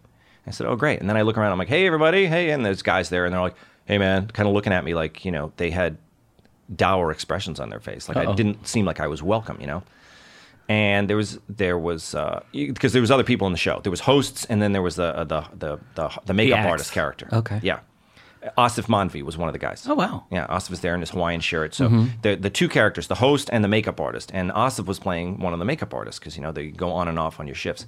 [0.47, 0.99] I said, oh, great.
[0.99, 2.49] And then I look around, I'm like, hey, everybody, hey.
[2.49, 5.23] And there's guys there and they're like, hey, man, kind of looking at me like,
[5.23, 5.97] you know, they had
[6.75, 8.07] dour expressions on their face.
[8.07, 8.35] Like I Uh-oh.
[8.35, 9.83] didn't seem like I was welcome, you know?
[10.71, 13.81] And there was there was uh, because there was other people in the show.
[13.83, 16.71] There was hosts, and then there was the the the the, the makeup acts.
[16.71, 17.27] artist character.
[17.33, 17.59] Okay.
[17.61, 17.79] yeah.
[18.57, 19.85] Aasif Mandvi was one of the guys.
[19.87, 20.23] Oh, wow.
[20.31, 21.75] Yeah, Aasif was there in his Hawaiian shirt.
[21.75, 21.89] So
[22.21, 25.51] the the two characters, the host and the makeup artist, and Aasif was playing one
[25.53, 27.85] of the makeup artists because you know they go on and off on your shifts.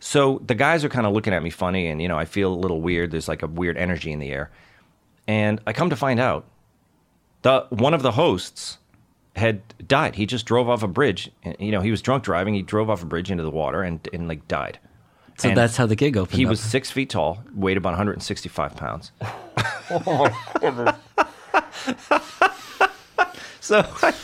[0.00, 2.52] So the guys are kind of looking at me funny, and you know I feel
[2.52, 3.12] a little weird.
[3.12, 4.50] There's like a weird energy in the air,
[5.28, 6.44] and I come to find out
[7.42, 8.78] the one of the hosts
[9.38, 10.16] had died.
[10.16, 11.30] He just drove off a bridge.
[11.58, 12.54] You know, he was drunk driving.
[12.54, 14.78] He drove off a bridge into the water and, and like died.
[15.38, 16.36] So And that's how the gig opened.
[16.36, 16.50] He up.
[16.50, 19.12] was six feet tall, weighed about 165 pounds.
[19.90, 20.28] oh,
[23.60, 24.14] so I,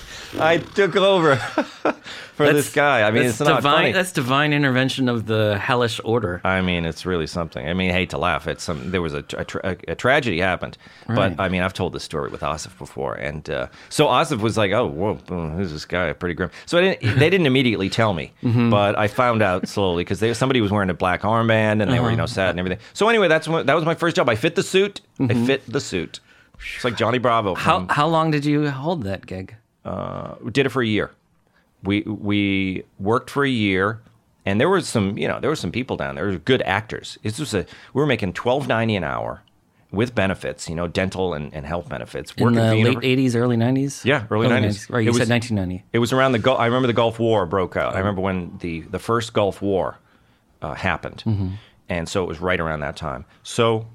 [0.41, 1.37] I took over
[2.35, 3.03] for this guy.
[3.03, 3.73] I mean, that's it's not divine.
[3.77, 3.93] funny.
[3.93, 6.41] That's divine intervention of the hellish order.
[6.45, 7.67] I mean, it's really something.
[7.69, 8.47] I mean, I hate to laugh.
[8.49, 8.91] It's some.
[8.91, 9.25] There was a,
[9.65, 10.77] a, a tragedy happened,
[11.09, 11.37] Right.
[11.37, 14.57] but I mean, I've told this story with Aasif before, and uh, so Aasif was
[14.57, 15.15] like, "Oh, whoa,
[15.57, 16.13] who's this guy?
[16.13, 18.71] Pretty grim." So I didn't, they didn't immediately tell me, Mm-hmm.
[18.71, 22.07] but I found out slowly because somebody was wearing a black armband and they were,
[22.09, 22.17] you Uh-huh.
[22.17, 22.79] know, sad and everything.
[22.93, 24.29] So anyway, that's that was my first job.
[24.29, 25.01] I fit the suit.
[25.21, 26.21] I fit the suit.
[26.77, 27.55] It's like Johnny Bravo.
[27.55, 27.63] Mm-hmm.
[27.63, 29.55] How how long did you hold that gig?
[29.85, 31.11] We did it for a year.
[31.83, 34.01] We we worked for a year,
[34.47, 36.33] and there was some you know there were some people down there.
[36.39, 37.19] Good actors.
[37.23, 39.43] This was a we were making twelve ninety an hour
[39.91, 42.33] with benefits, you know, dental and, and health benefits.
[42.37, 44.05] In Working the late univer- '80s, early '90s.
[44.05, 44.91] Yeah, early 90s.
[44.91, 45.85] Right, you It said was- 1990.
[45.93, 46.59] It was around the Gulf.
[46.59, 47.95] I remember the Gulf War broke out.
[47.95, 49.99] I remember when the the first Gulf War
[50.63, 51.23] uh, happened,
[51.89, 53.25] and so it was right around that time.
[53.45, 53.87] So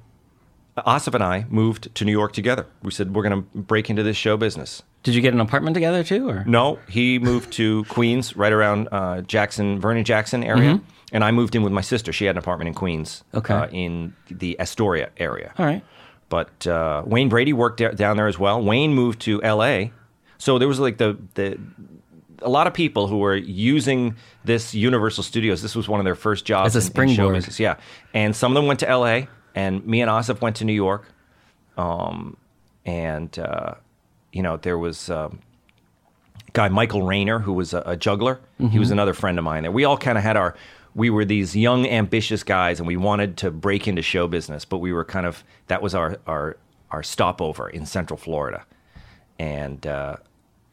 [0.86, 2.66] Aasif and I moved to New York together.
[2.84, 4.84] We said we're going to break into this show business.
[5.04, 8.90] Did you get an apartment together too, or No, he moved to Queens, right around
[8.92, 10.82] uh, Jackson, Vernon Jackson area,
[11.14, 12.12] and I moved in with my sister.
[12.12, 13.54] She had an apartment in Queens, Okay.
[13.54, 15.54] uh, in the Astoria area.
[15.58, 15.84] All right.
[16.28, 18.62] But uh, Wayne Brady worked down there as well.
[18.62, 19.92] Wayne moved to L.A.,
[20.38, 21.58] so there was like the the
[22.42, 24.16] a lot of people who were using
[24.46, 25.62] this Universal Studios.
[25.62, 27.36] This was one of their first jobs As a in- in show springboard.
[27.36, 27.60] business.
[27.60, 27.76] Yeah,
[28.14, 29.28] and some of them went to L.A.
[29.60, 31.06] and me and Aasif went to New York.
[31.78, 32.38] Um,
[32.86, 33.76] and uh,
[34.32, 35.10] you know there was.
[35.10, 35.40] Um,
[36.54, 38.40] guy Michael Rayner, who was a, a juggler.
[38.72, 39.64] He was another friend of mine.
[39.64, 40.56] There, we all kind of had our.
[40.96, 44.80] We were these young, ambitious guys, and we wanted to break into show business, but
[44.80, 46.58] we were kind of that was our our
[46.90, 48.66] our stopover in Central Florida,
[49.38, 50.16] and uh,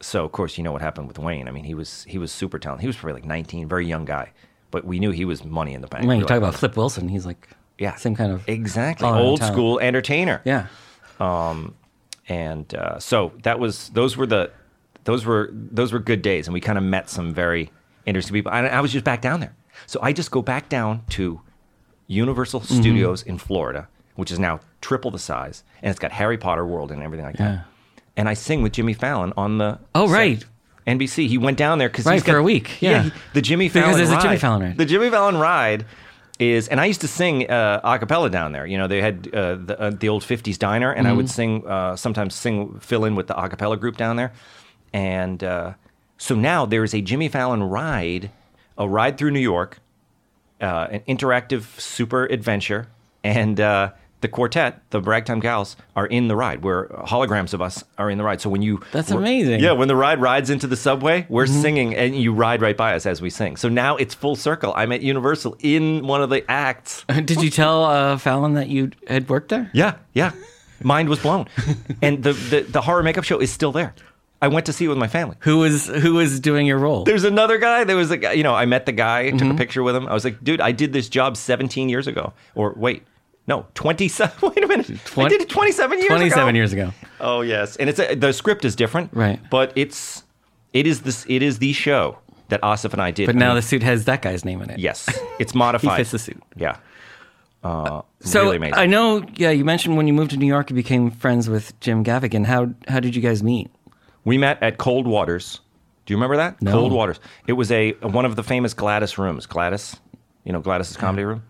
[0.01, 1.47] so of course you know what happened with Wayne.
[1.47, 2.81] I mean, he was he was super talented.
[2.81, 4.31] He was probably like 19, very young guy,
[4.71, 6.07] but we knew he was money in the bank.
[6.07, 9.39] When you talk like, about Flip Wilson, he's like yeah, same kind of exactly old
[9.39, 9.53] talent.
[9.53, 10.67] school entertainer Yeah.
[12.29, 14.51] and uh, so that was those were the
[15.03, 17.71] those were those were good days, and we kind of met some very
[18.05, 18.51] interesting people.
[18.51, 21.41] I, I was just back down there, so I just go back down to
[22.07, 22.81] Universal Mm-hmm.
[22.81, 26.91] Studios in Florida, which is now triple the size, and it's got Harry Potter World
[26.91, 27.51] and everything like Yeah.
[27.51, 27.65] that.
[28.17, 30.13] And I sing with Jimmy Fallon on the Oh, set.
[30.13, 30.45] right.
[30.87, 31.27] NBC.
[31.27, 33.03] He went down there because Right, he's got, for a week, yeah.
[33.03, 34.21] he- the Jimmy Because Fallon there's a.
[34.21, 34.77] Jimmy Fallon ride.
[34.77, 35.85] The Jimmy Fallon ride
[36.39, 38.65] is, and I used to sing uh, a cappella down there.
[38.65, 41.67] You know, they had uh, the, uh, the old '50s diner, and I would sing
[41.67, 44.33] uh, sometimes sing fill in with the a cappella group down there.
[44.93, 45.73] And uh,
[46.17, 48.31] so now there is a Jimmy Fallon ride,
[48.77, 49.79] a ride through New York,
[50.61, 52.87] uh, an interactive super adventure,
[53.23, 56.63] and uh, the quartet, the Ragtime Gals, are in the ride.
[56.63, 58.41] Where holograms of us are in the ride.
[58.41, 59.59] So when you That's amazing.
[59.59, 61.61] Yeah, when the ride rides into the subway, we're Mm-hmm.
[61.61, 63.57] singing, and you ride right by us as we sing.
[63.57, 64.73] So now it's full circle.
[64.75, 67.05] I'm at Universal in one of the acts.
[67.25, 69.69] Did you tell uh, Fallon that you had worked there?
[69.73, 70.31] Yeah, yeah.
[70.83, 71.47] Mind was blown,
[72.01, 73.95] and the, the the horror makeup show is still there.
[74.39, 75.35] I went to see it with my family.
[75.39, 77.03] Who was who was doing your role?
[77.03, 77.83] There's another guy.
[77.83, 78.33] There was a guy.
[78.33, 79.51] You know, I met the guy, took Mm-hmm.
[79.51, 80.07] a picture with him.
[80.07, 82.33] I was like, dude, I did this job 17 years ago.
[82.53, 83.01] Or wait,
[83.47, 84.37] no, 27.
[84.49, 84.89] Wait a minute.
[85.17, 86.15] I did it 27 years ago.
[86.17, 86.93] 27 years ago.
[87.19, 89.39] Oh yes, and it's a, the script is different, Right.
[89.49, 90.23] But it's
[90.73, 92.17] it is this it is the show
[92.49, 93.25] that Aasif and I did.
[93.25, 94.79] But now the suit has that guy's name in it.
[94.79, 95.07] yes,
[95.39, 95.91] it's modified.
[95.91, 96.41] he fits the suit.
[96.55, 96.77] Yeah.
[97.63, 98.75] Uh, So really amazing.
[98.75, 101.77] I know, yeah, you mentioned when you moved to New York, you became friends with
[101.79, 102.45] Jim Gaffigan.
[102.45, 103.69] How how did you guys meet?
[104.25, 105.59] We met at Cold Waters.
[106.05, 106.61] Do you remember that?
[106.61, 106.71] No.
[106.71, 107.19] Cold Waters.
[107.47, 109.45] It was a one of the famous Gladys rooms.
[109.45, 109.97] Gladys,
[110.45, 111.43] you know Gladys's comedy room.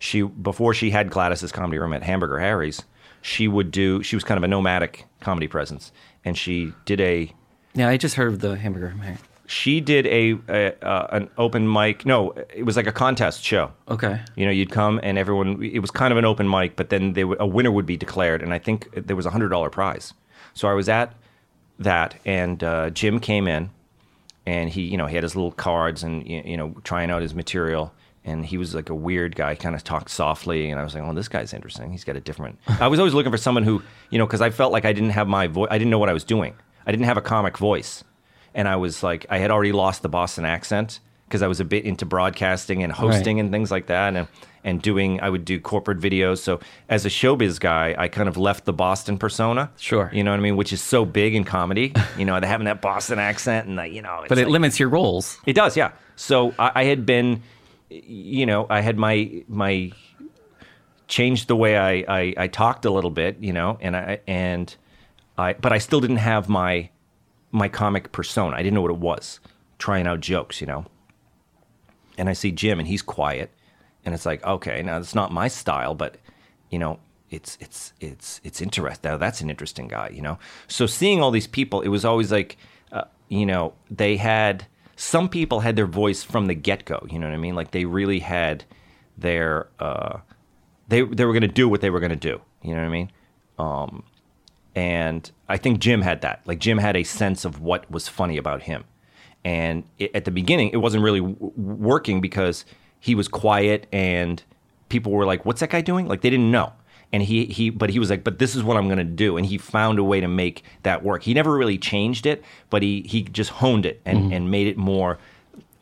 [0.00, 2.82] She before she had Gladys's comedy room at Hamburger Harry's,
[3.22, 4.02] she would do.
[4.02, 5.92] She was kind of a nomadic comedy presence,
[6.24, 7.32] and she did a
[7.74, 8.92] Yeah, I just heard of the hamburger.
[8.96, 9.18] Man.
[9.46, 12.06] she did a, a uh, an open mic.
[12.06, 13.72] No, it was like a contest show.
[13.88, 14.20] Okay.
[14.36, 15.62] You know, you'd come and everyone.
[15.62, 17.96] It was kind of an open mic, but then they, would- a winner would be
[17.98, 20.14] declared, and I think there was a hundred dollar prize.
[20.54, 21.12] So I was at
[21.78, 23.68] that, and uh, Jim came in,
[24.46, 27.34] and he, you know, he had his little cards and you know, trying out his
[27.34, 27.92] material.
[28.24, 31.02] And he was like a weird guy, kind of talked softly, and I was like,
[31.02, 31.90] "Oh, this guy's interesting.
[31.90, 34.50] He's got a different." I was always looking for someone who, you know, because I
[34.50, 35.68] felt like I didn't have my voice.
[35.70, 36.54] I didn't know what I was doing.
[36.86, 38.04] I didn't have a comic voice,
[38.54, 41.64] and I was like, I had already lost the Boston accent because I was a
[41.64, 44.28] bit into broadcasting and hosting and things like that, and
[44.64, 45.18] and doing.
[45.22, 46.38] I would do corporate videos.
[46.40, 49.70] So as a showbiz guy, I kind of left the Boston persona.
[49.78, 50.10] Sure.
[50.12, 51.94] you know what I mean, which is so big in comedy.
[52.18, 54.90] you know, having that Boston accent and like, you know, But it like- limits your
[54.90, 55.38] roles.
[55.46, 55.92] it does, yeah.
[56.16, 57.40] So I, I had been,
[57.90, 59.92] you know, I had my my
[61.08, 64.74] changed the way I, I I talked a little bit, you know, and I and
[65.36, 66.90] I, but I still didn't have my
[67.50, 68.56] my comic persona.
[68.56, 69.40] I didn't know what it was.
[69.78, 70.86] Trying out jokes, you know.
[72.16, 73.50] And I see Jim, and he's quiet,
[74.04, 76.16] and it's like, okay, now it's not my style, but
[76.70, 77.00] you know,
[77.30, 79.10] it's it's it's it's interesting.
[79.10, 80.38] Now that's an interesting guy, you know.
[80.68, 82.56] So seeing all these people, it was always like,
[82.92, 84.66] uh, you know, they had
[85.00, 87.06] some people had their voice from the get go.
[87.10, 87.54] You know what I mean?
[87.54, 88.64] Like they really had
[89.16, 90.18] their uh,
[90.88, 92.38] they they were going to do what they were going to do.
[92.62, 93.10] You know what I mean?
[93.58, 94.02] Um,
[94.74, 96.42] and I think Jim had that.
[96.44, 98.84] Like Jim had a sense of what was funny about him.
[99.42, 102.66] And it, at the beginning, it wasn't really w- working because
[102.98, 104.42] he was quiet and
[104.90, 106.74] people were like, "What's that guy doing?" Like they didn't know.
[107.12, 109.36] And he he, but he was like, "But this is what I'm going to do."
[109.36, 111.24] And he found a way to make that work.
[111.24, 114.32] He never really changed it, but he he just honed it and mm-hmm.
[114.32, 115.18] and made it more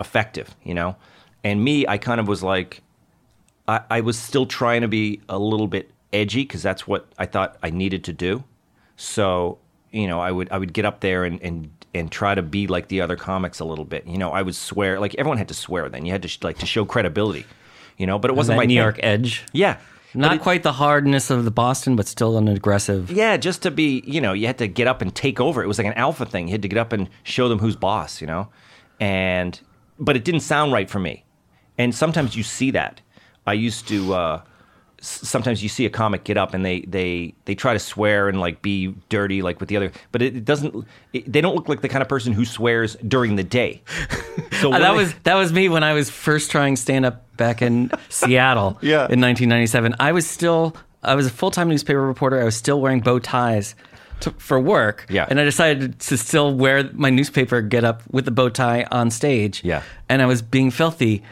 [0.01, 0.55] effective.
[0.62, 0.97] You know.
[1.45, 2.83] And me, I kind of was like,
[3.69, 7.27] I, I was still trying to be a little bit edgy because that's what I
[7.27, 8.45] thought I needed to do.
[8.97, 9.59] So
[9.93, 12.67] you know, I would I would get up there and and and try to be
[12.67, 14.07] like the other comics a little bit.
[14.07, 15.88] You know, I would swear like everyone had to swear.
[15.88, 17.47] Then you had to sh- like to show credibility.
[17.97, 18.77] You know, but it wasn't my New thing.
[18.77, 19.45] York edge.
[19.53, 19.79] Yeah,
[20.14, 23.11] Not it- quite the hardness of the Boston, but still an aggressive.
[23.11, 25.62] Yeah, just to be, you know, you had to get up and take over.
[25.62, 26.49] It was like an alpha thing.
[26.49, 28.49] You had to get up and show them who's boss, you know?
[29.01, 29.61] And,
[29.99, 31.25] but it didn't sound right for me.
[31.77, 33.01] And sometimes you see that.
[33.47, 34.42] I used to, uh,
[35.00, 38.40] sometimes you see a comic get up and they, they, they try to swear and
[38.40, 41.68] like be dirty, like with the other, but it, it doesn't, it, they don't look
[41.68, 43.82] like the kind of person who swears during the day.
[44.61, 47.37] So Uh, that they- was that was me when I was first trying stand up
[47.37, 49.06] back in Seattle Yeah.
[49.08, 49.94] in 1997.
[50.00, 52.40] I was still I was a full time newspaper reporter.
[52.40, 53.76] I was still wearing bow ties
[54.20, 55.06] to, for work.
[55.08, 55.28] Yeah.
[55.30, 59.12] and I decided to still wear my newspaper get up with the bow tie on
[59.12, 59.62] stage.
[59.62, 59.84] Yeah.
[60.08, 61.22] and I was being filthy.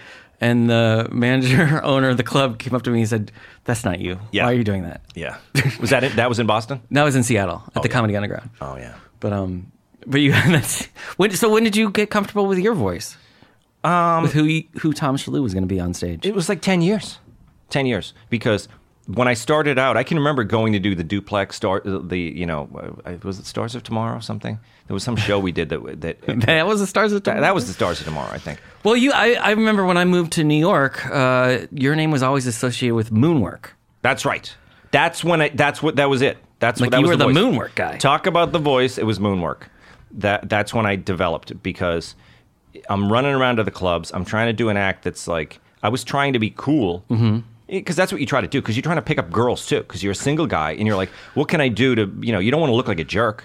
[0.41, 3.33] And the manager owner of the club came up to me and said,
[3.65, 4.19] "That's not you.
[4.33, 4.45] Yeah.
[4.45, 5.39] Why are you doing that?" yeah.
[5.81, 6.17] Was that it?
[6.17, 6.83] That was in Boston?
[6.91, 7.93] That was in Seattle at the yeah.
[7.95, 8.51] Comedy Underground.
[8.61, 8.95] Oh yeah.
[9.21, 9.73] But um,
[10.07, 11.31] but you that's when.
[11.31, 13.17] So when did you get comfortable with your voice?
[13.83, 16.27] Um, with who who Tom Shillue was going to be on stage?
[16.27, 17.19] It was like 10 years.
[17.71, 18.15] 10 years.
[18.31, 18.69] Because
[19.07, 22.45] when I started out, I can remember going to do the duplex star, the, you
[22.47, 22.69] know,
[23.05, 24.59] uh, was it Stars of Tomorrow or something?
[24.89, 27.55] There was some show we did that, that, that was the stars of that, that
[27.55, 28.61] was the Stars of Tomorrow, I think.
[28.85, 32.23] Well, you, I, I remember when I moved to New York, uh, your name was
[32.23, 33.67] always associated with Moonwork.
[34.03, 34.53] That's right.
[34.91, 36.39] That's when I, that's what, that was it.
[36.59, 37.37] That's Like what that you was were the voice.
[37.37, 37.99] Moonwork guy.
[37.99, 38.99] Talk about the voice.
[38.99, 39.63] It was Moonwork.
[40.13, 42.15] That that's when I developed because
[42.89, 44.11] I'm running around to the clubs.
[44.15, 47.05] I'm trying to do an act that's like I was trying to be cool.
[47.69, 48.61] Because that's what you try to do.
[48.61, 49.81] Because you're trying to pick up girls too.
[49.81, 52.39] Because you're a single guy, and you're like, what can I do to, you know,
[52.39, 53.45] you don't want to look like a jerk,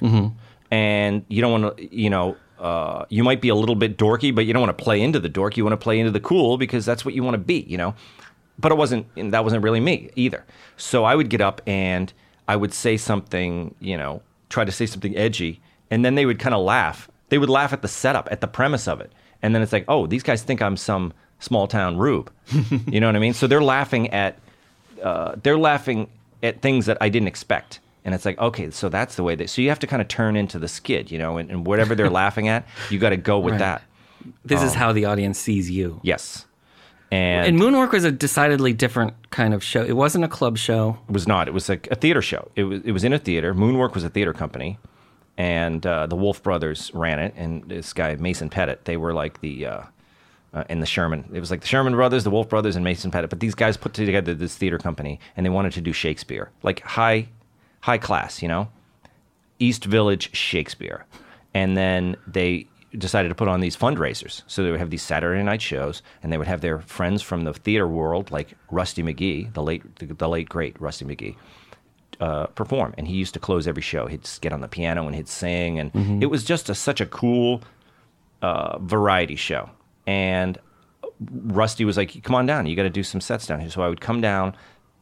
[0.71, 4.33] and you don't want to, you know, uh, you might be a little bit dorky,
[4.33, 5.57] but you don't want to play into the dork.
[5.57, 7.77] You want to play into the cool because that's what you want to be, you
[7.77, 7.95] know.
[8.59, 9.07] But it wasn't.
[9.17, 10.45] And that wasn't really me either.
[10.77, 12.13] So I would get up and
[12.47, 16.37] I would say something, you know, try to say something edgy, and then they would
[16.37, 17.09] kind of laugh.
[17.29, 19.85] They would laugh at the setup, at the premise of it, and then it's like,
[19.87, 22.31] oh, these guys think I'm some small town rube.
[22.87, 23.33] you know what I mean?
[23.33, 24.39] So they're laughing at
[25.03, 26.07] uh, they're laughing
[26.41, 27.79] at things that I didn't expect.
[28.05, 29.49] And it's like, okay, so that's the way that.
[29.49, 31.93] So you have to kind of turn into the skid, you know, and, and whatever
[31.93, 33.59] they're laughing at, you got to go with Right.
[33.59, 33.81] that.
[34.45, 35.99] This is how the audience sees you.
[36.03, 36.45] Yes,
[37.11, 39.83] and, And Moonwork was a decidedly different kind of show.
[39.83, 40.97] It wasn't a club show.
[41.09, 41.47] it was not.
[41.47, 42.49] It was like a theater show.
[42.55, 42.81] It was.
[42.83, 43.53] It was in a theater.
[43.55, 44.77] Moonwork was a theater company,
[45.37, 47.33] and uh, the Wolf Brothers ran it.
[47.35, 49.65] And this guy Mason Pettit, they were like the.
[49.65, 49.81] Uh,
[50.53, 51.29] uh, and the Sherman.
[51.33, 53.29] It was like the Sherman brothers, the Wolf brothers, and Mason Pettit.
[53.29, 56.81] But these guys put together this theater company, and they wanted to do Shakespeare, like
[56.81, 57.27] high,
[57.81, 58.69] high class, you know,
[59.59, 61.05] East Village Shakespeare.
[61.53, 64.41] And then they decided to put on these fundraisers.
[64.47, 67.43] So they would have these Saturday night shows, and they would have their friends from
[67.43, 71.37] the theater world, like Rusty Magee, the late, the, the late great Rusty Magee,
[72.19, 72.93] uh, perform.
[72.97, 74.07] And he used to close every show.
[74.07, 77.05] He'd get on the piano and he'd sing, and it was just a, such a
[77.05, 77.61] cool
[78.41, 79.69] uh, variety show.
[80.07, 80.57] And
[81.29, 82.65] Rusty was like, "Come on down.
[82.65, 84.55] You got to do some sets down here." So I would come down,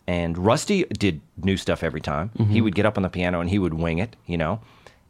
[0.07, 2.31] and Rusty did new stuff every time.
[2.49, 4.59] He would get up on the piano and he would wing it, you know.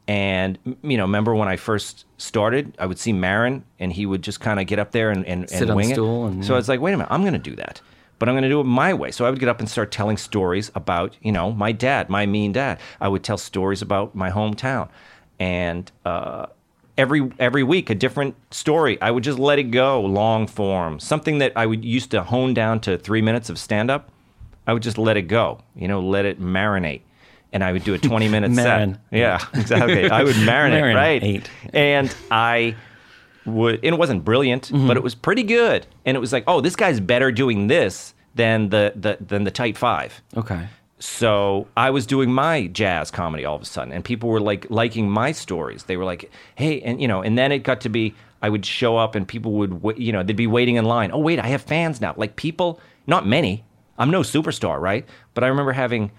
[0.07, 4.21] And you know, remember when I first started, I would see Maron, and he would
[4.23, 5.95] just kind of get up there and, and, Sit and wing it.
[6.27, 7.81] and- so I was like, "Wait a minute, I'm going to do that."
[8.19, 9.11] But I'm going to do it my way.
[9.11, 12.25] So I would get up and start telling stories about, you know, my dad, my
[12.25, 12.77] mean dad.
[12.99, 14.89] I would tell stories about my hometown,
[15.39, 16.47] and uh,
[16.99, 19.01] every every week a different story.
[19.01, 22.53] I would just let it go, long form, something that I would used to hone
[22.53, 24.11] down to three minutes of stand up.
[24.67, 27.01] I would just let it go, you know, let it marinate,
[27.53, 28.99] and I would do a twenty minute set.
[29.11, 30.09] Yeah, exactly.
[30.09, 31.21] I would marinate, right?
[31.23, 31.47] Marinate.
[31.73, 32.75] And I
[33.45, 34.87] would, and it wasn't brilliant, Mm-hmm.
[34.87, 35.87] but it was pretty good.
[36.05, 39.51] And it was like, oh, this guy's better doing this than the, the than the
[39.51, 40.21] tight five.
[40.37, 40.67] Okay.
[40.99, 44.69] So I was doing my jazz comedy all of a sudden, and people were like
[44.69, 45.83] liking my stories.
[45.83, 48.65] They were like, "Hey," and you know, and then it got to be I would
[48.65, 51.11] show up, and people would, you know, they'd be waiting in line.
[51.11, 52.13] Oh, wait, I have fans now.
[52.15, 53.63] Like people, not many.
[53.97, 55.07] I'm no superstar, right?
[55.33, 56.11] But I remember having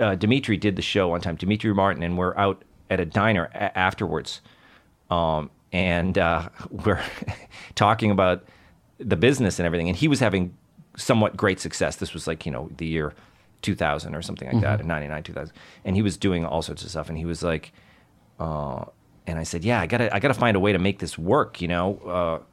[0.00, 3.44] uh, Demetri did the show one time, Demetri Martin, and we're out at a diner
[3.54, 4.40] a- afterwards,
[5.10, 7.02] um, and uh, we're
[7.74, 8.44] talking about
[8.98, 9.88] the business and everything.
[9.88, 10.56] And he was having
[10.96, 11.96] somewhat great success.
[11.96, 13.14] This was like you know the year
[13.62, 15.54] 2000 or something like that, in 99, 2000.
[15.84, 17.08] And he was doing all sorts of stuff.
[17.08, 17.72] And he was like,
[18.38, 18.84] uh,
[19.26, 21.60] and I said, yeah, I gotta I gotta find a way to make this work.
[21.60, 22.44] You know, uh,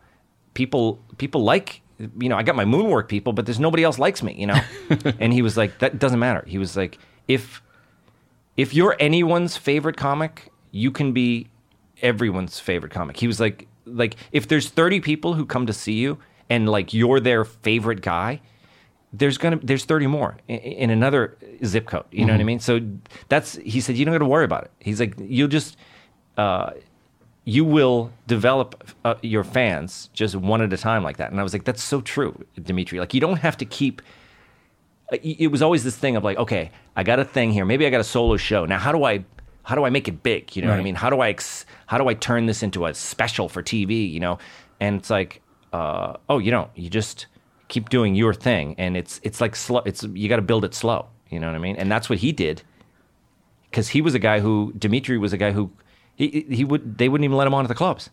[0.54, 1.82] people people like.
[2.18, 4.34] You know, I got my moonwork people, but there's nobody else likes me.
[4.34, 4.62] You know,
[5.20, 7.62] and he was like, "That doesn't matter." He was like, "If
[8.56, 11.48] if you're anyone's favorite comic, you can be
[12.02, 13.18] everyone's favorite comic.
[13.18, 16.18] He was like, like if there's 30 people who come to see you
[16.50, 18.42] and like you're their favorite guy,
[19.12, 22.06] there's gonna there's 30 more in, in another zip code.
[22.12, 22.60] You know what I mean?
[22.60, 22.80] So
[23.28, 24.72] that's he said you don't got to worry about it.
[24.80, 25.78] He's like you'll just
[26.38, 26.72] uh,
[27.46, 31.32] you will develop uh, your fans just one at a time like that.
[31.32, 33.00] And I was like, that's so true, Demetri.
[33.00, 34.02] Like you don't have to keep
[35.12, 37.66] uh, it was always this thing of like, okay, I got a thing here.
[37.66, 38.66] Maybe I got a solo show.
[38.66, 39.24] Now, how do I,
[39.64, 40.56] how do I make it big?
[40.56, 40.96] You know what I mean?
[40.96, 44.12] How do I, ex- how do I turn this into a special for TV?
[44.12, 44.40] You know?
[44.80, 45.42] And it's like,
[45.74, 46.70] uh, oh, you don't.
[46.76, 47.28] You just
[47.70, 49.82] keep doing your thing, and it's it's like slow.
[49.86, 51.08] It's you got to build it slow.
[51.30, 51.78] You know what I mean?
[51.78, 52.62] And that's what he did.
[53.70, 55.72] Because he was a guy who Demetri was a guy who
[56.16, 58.10] he he would they wouldn't even let him on at the clubs.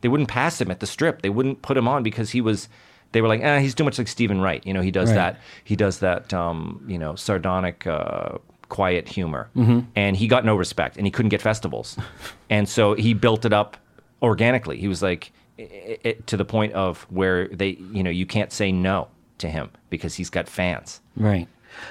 [0.00, 1.22] They wouldn't pass him at the strip.
[1.22, 2.68] They wouldn't put him on because he was.
[3.12, 4.66] They were like, eh, he's too much like Steven Wright.
[4.66, 5.14] You know, he does Right.
[5.16, 5.40] that.
[5.62, 6.34] He does that.
[6.34, 8.38] Um, you know, sardonic, uh,
[8.68, 9.50] quiet humor,
[9.94, 11.96] and he got no respect, and he couldn't get festivals,
[12.50, 13.76] and so he built it up
[14.20, 14.78] organically.
[14.78, 18.52] He was like, i i to the point of where they, you know, you can't
[18.52, 21.00] say no to him because he's got fans.
[21.16, 21.48] Right.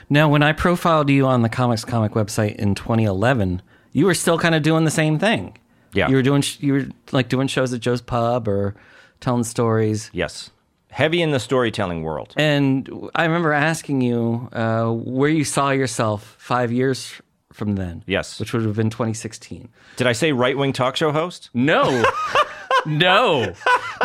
[0.09, 3.61] Now, when I profiled you on the Comics Comic website in 2011,
[3.91, 5.57] you were still kind of doing the same thing.
[5.93, 6.09] Yeah.
[6.09, 8.75] You were doing you were like doing shows at Joe's Pub or
[9.19, 10.09] telling stories.
[10.13, 10.49] Yes,
[10.89, 12.33] heavy in the storytelling world.
[12.37, 18.03] And I remember asking you uh, where you saw yourself five years from then.
[18.07, 18.39] Yes.
[18.39, 19.69] Which would have been 2016.
[19.95, 21.49] Did I say right wing talk show host?
[21.53, 22.03] No.
[22.85, 23.53] no.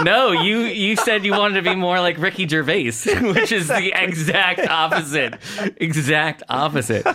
[0.02, 2.84] No, you you said you wanted to be more like Ricky Gervais,
[3.20, 5.34] which is the exact opposite.
[5.78, 7.06] Exact opposite.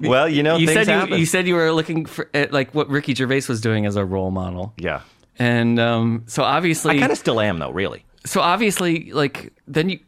[0.00, 1.18] Well, you know, You said you, happen.
[1.18, 4.04] you said you were looking for at like what Ricky Gervais was doing as a
[4.04, 4.72] role model.
[4.78, 5.02] yeah.
[5.38, 8.04] And um, so obviously I kind of still am though, really.
[8.26, 10.00] so obviously, like then you,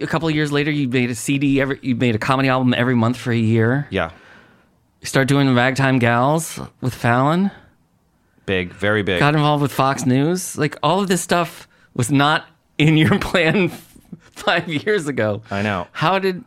[0.00, 1.60] a couple of years later, you made a CD.
[1.60, 3.86] Every you made a comedy album every month for a year.
[3.90, 4.10] Yeah,
[5.02, 7.50] You start doing Ragtime Gals with Fallon.
[8.46, 9.20] Big, very big.
[9.20, 10.56] Got involved with Fox News.
[10.58, 12.46] Like all of this stuff was not
[12.78, 13.68] in your plan
[14.32, 15.42] five years ago.
[15.50, 15.86] I know.
[15.92, 16.42] How did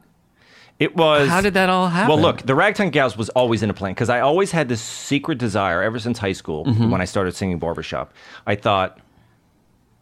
[0.80, 1.30] It was.
[1.30, 2.10] how did that all happen?
[2.10, 4.82] Well, look, the Ragtime Gals was always in a plan because I always had this
[4.82, 6.90] secret desire ever since high school Mm-hmm.
[6.90, 8.14] when I started singing barbershop.
[8.46, 9.00] I thought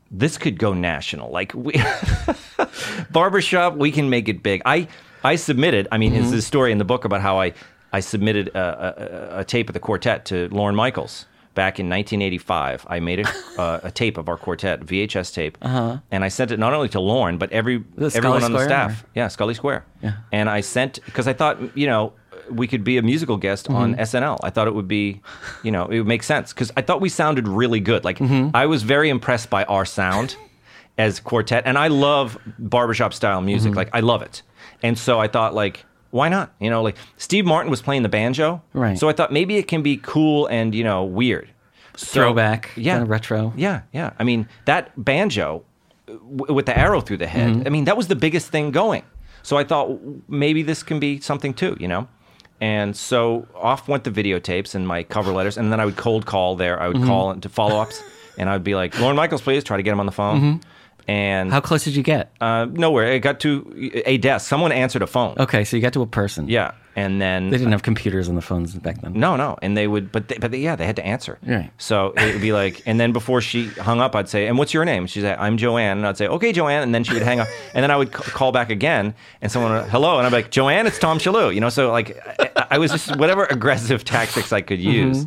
[0.10, 1.30] this could go national.
[1.32, 1.74] Like we
[3.12, 4.62] barbershop, we can make it big.
[4.66, 4.88] I
[5.24, 5.88] I submitted.
[5.92, 6.22] I mean, Mm-hmm.
[6.24, 7.54] it's this story in the book about how I
[7.92, 11.26] I submitted a, a, a tape of the quartet to Lorne Michaels.
[11.56, 13.28] Back in 1985, I made a,
[13.60, 16.00] uh, a tape of our quartet, VHS tape, uh-huh.
[16.10, 19.04] and I sent it not only to Lorne but every everyone on the Square, staff.
[19.04, 19.86] or- Yeah, Scully Square.
[20.02, 20.14] Yeah.
[20.32, 22.14] And I sent because I thought you know
[22.50, 24.40] we could be a musical guest on SNL.
[24.44, 25.22] I thought it would be,
[25.64, 28.04] you know, it would make sense because I thought we sounded really good.
[28.04, 28.20] Like
[28.54, 30.36] I was very impressed by our sound
[30.98, 33.76] as quartet, and I love barbershop style music.
[33.76, 34.42] Like I love it,
[34.82, 35.86] and so I thought like.
[36.14, 36.54] Why not?
[36.60, 38.98] You know, like Steve Martin was playing the banjo, Right.
[39.00, 41.50] So I thought maybe it can be cool and you know weird,
[41.96, 43.52] So- throwback, yeah, kinda retro.
[43.56, 44.12] yeah, yeah.
[44.20, 45.64] I mean, that banjo
[46.08, 47.68] w- with the arrow through the head, Mm-hmm.
[47.68, 49.02] I mean, that was the biggest thing going.
[49.42, 49.90] So I thought
[50.30, 52.08] maybe this can be something too, you know?
[52.62, 55.58] And so off went the videotapes and my cover letters.
[55.58, 56.80] And then I would cold call there.
[56.80, 57.08] I would Mm-hmm.
[57.08, 58.02] call into follow ups
[58.38, 60.62] and I would be like, Lorne Michaels, please try to get him on the phone.
[61.08, 61.54] And Mm-hmm.
[61.54, 62.32] How close did you get?
[62.40, 63.12] uh, nowhere.
[63.12, 64.48] It got to a desk.
[64.48, 65.36] Someone answered a phone.
[65.38, 66.48] Okay, so you got to a person.
[66.48, 66.72] Yeah.
[66.96, 69.14] And then They didn't have computers on the phones back then.
[69.14, 71.40] no, no, and they would, but they, but they, yeah, they had to answer.
[71.46, 71.72] Right.
[71.80, 74.76] So it would be like, and then before she hung up, I'd say, "And what's
[74.76, 77.24] your name?" She'd say, "I'm Joanne," and I'd say, "Okay, Joanne," and then she would
[77.24, 80.28] hang up, and then I would c- call back again, and someone, would, "Hello," and
[80.28, 81.70] I'd be like, "Joanne, it's Tom Shillue," you know.
[81.70, 85.26] So like, I, I was just whatever aggressive tactics I could use,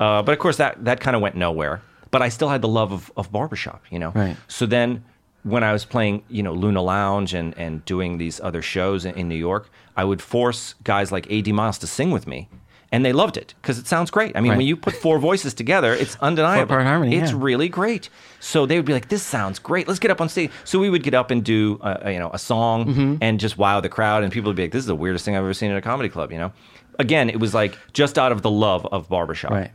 [0.00, 1.80] uh, but of course that that kind of went nowhere.
[2.10, 4.10] But I still had the love of of barbershop, you know.
[4.16, 4.36] Right.
[4.48, 5.04] So then
[5.44, 9.14] when I was playing, you know, Luna Lounge and, and doing these other shows in,
[9.14, 11.52] in New York, I would force guys like A.D.
[11.52, 12.48] Miles to sing with me.
[12.92, 14.36] And they loved it because it sounds great.
[14.36, 14.58] I mean, Right.
[14.58, 16.66] when you put four voices together, it's undeniable.
[16.68, 17.38] Four-part harmony, It's yeah.
[17.40, 18.08] really great.
[18.38, 19.88] So they would be like, "This sounds great.
[19.88, 22.30] Let's get up on stage." So we would get up and do, uh, you know,
[22.32, 23.14] a song Mm-hmm.
[23.20, 25.34] and just wow the crowd, and people would be like, "This is the weirdest thing
[25.34, 26.52] I've ever seen at a comedy club." You know,
[27.00, 29.72] again, it was like just out of the love of barbershop Right.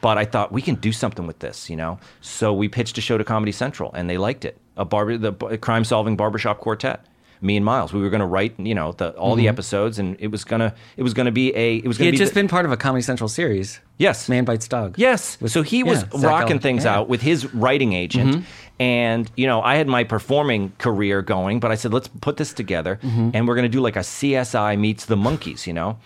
[0.00, 2.00] but I thought we can do something with this, you know.
[2.20, 4.58] So we pitched a show to Comedy Central, and they liked it.
[4.76, 7.04] A barber, the crime solving barbershop quartet.
[7.42, 10.16] Me and Miles, we were going to write, you know, the, all the episodes, and
[10.18, 12.32] it was gonna, it was gonna be a, it was He gonna had be just
[12.32, 13.78] the- been part of a Comedy Central series.
[13.98, 14.94] yes, Man Bites Dog.
[14.98, 15.36] Yes.
[15.46, 16.92] so he was yeah, rocking things Yeah.
[16.92, 17.00] Mm-hmm.
[17.00, 18.46] out with his writing agent.
[18.80, 22.54] And, you know, I had my performing career going, but I said, let's put this
[22.54, 23.30] together Mm-hmm.
[23.34, 25.98] and we're going to do like a CSI meets the Monkees, you know?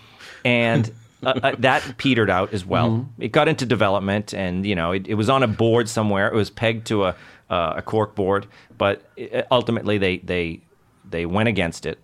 [0.45, 0.91] And
[1.23, 2.91] uh, uh, that petered out as well.
[2.91, 3.23] Mm-hmm.
[3.23, 6.29] It got into development and, you know, it, it was on a board somewhere.
[6.29, 7.17] It was pegged to a,
[7.49, 8.47] uh, a cork board,
[8.79, 10.61] but it, ultimately they, they,
[11.09, 11.99] they went against it.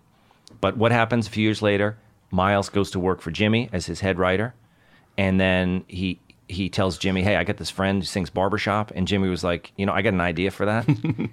[0.60, 1.98] But what happens a few years later?
[2.30, 4.54] Miles goes to work for Jimmy as his head writer
[5.18, 9.08] and then he he tells Jimmy, "Hey, I got this friend who sings barbershop." And
[9.08, 10.86] Jimmy was like, "You know, I got an idea for that."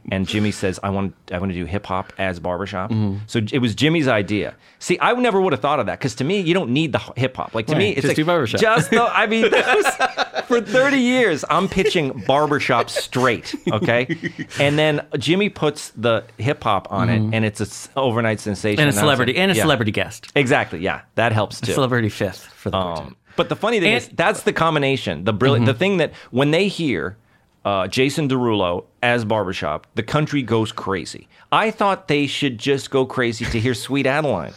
[0.11, 3.17] and Jimmy says, "I want I want to do hip hop as barbershop." Mm-hmm.
[3.27, 4.55] So it was Jimmy's idea.
[4.79, 6.99] See, I never would have thought of that because to me, you don't need the
[7.15, 7.53] hip hop.
[7.53, 8.59] Like to me, it's just like do barbershop.
[8.59, 9.03] just the.
[9.03, 13.53] I mean, was, for thirty years, I'm pitching barbershop straight.
[13.71, 14.07] Okay,
[14.59, 18.77] and then Jimmy puts the hip hop on it, and it's an overnight sensation.
[18.77, 18.89] Mm-hmm.
[18.89, 19.61] And a celebrity like, and a yeah.
[19.61, 20.31] celebrity guest.
[20.35, 20.79] Exactly.
[20.79, 21.73] Yeah, that helps too.
[21.73, 22.77] Celebrity fifth for the.
[22.77, 25.23] Um, but the funny thing And- is, that's the combination.
[25.23, 27.17] The brilliant, the thing that when they hear
[27.65, 31.27] uh, Jason Derulo as barbershop, the country goes crazy.
[31.51, 34.53] I thought they should just go crazy to hear Sweet Adeline,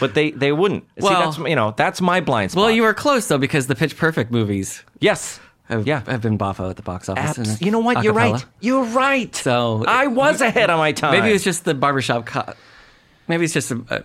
[0.00, 0.84] but they they wouldn't.
[0.98, 2.62] See, Well- that's you know that's my blind spot.
[2.62, 6.02] Well, you were close though because the Pitch Perfect movies yes, have, yeah.
[6.06, 7.38] have been boffo at the box office.
[7.38, 8.02] Abs- you know what?
[8.04, 8.44] You're right.
[8.60, 9.34] You're right.
[9.34, 11.12] So I was ahead of my time.
[11.12, 12.26] Maybe it's just the barbershop.
[12.26, 12.52] Co-
[13.28, 14.02] maybe it's just a, a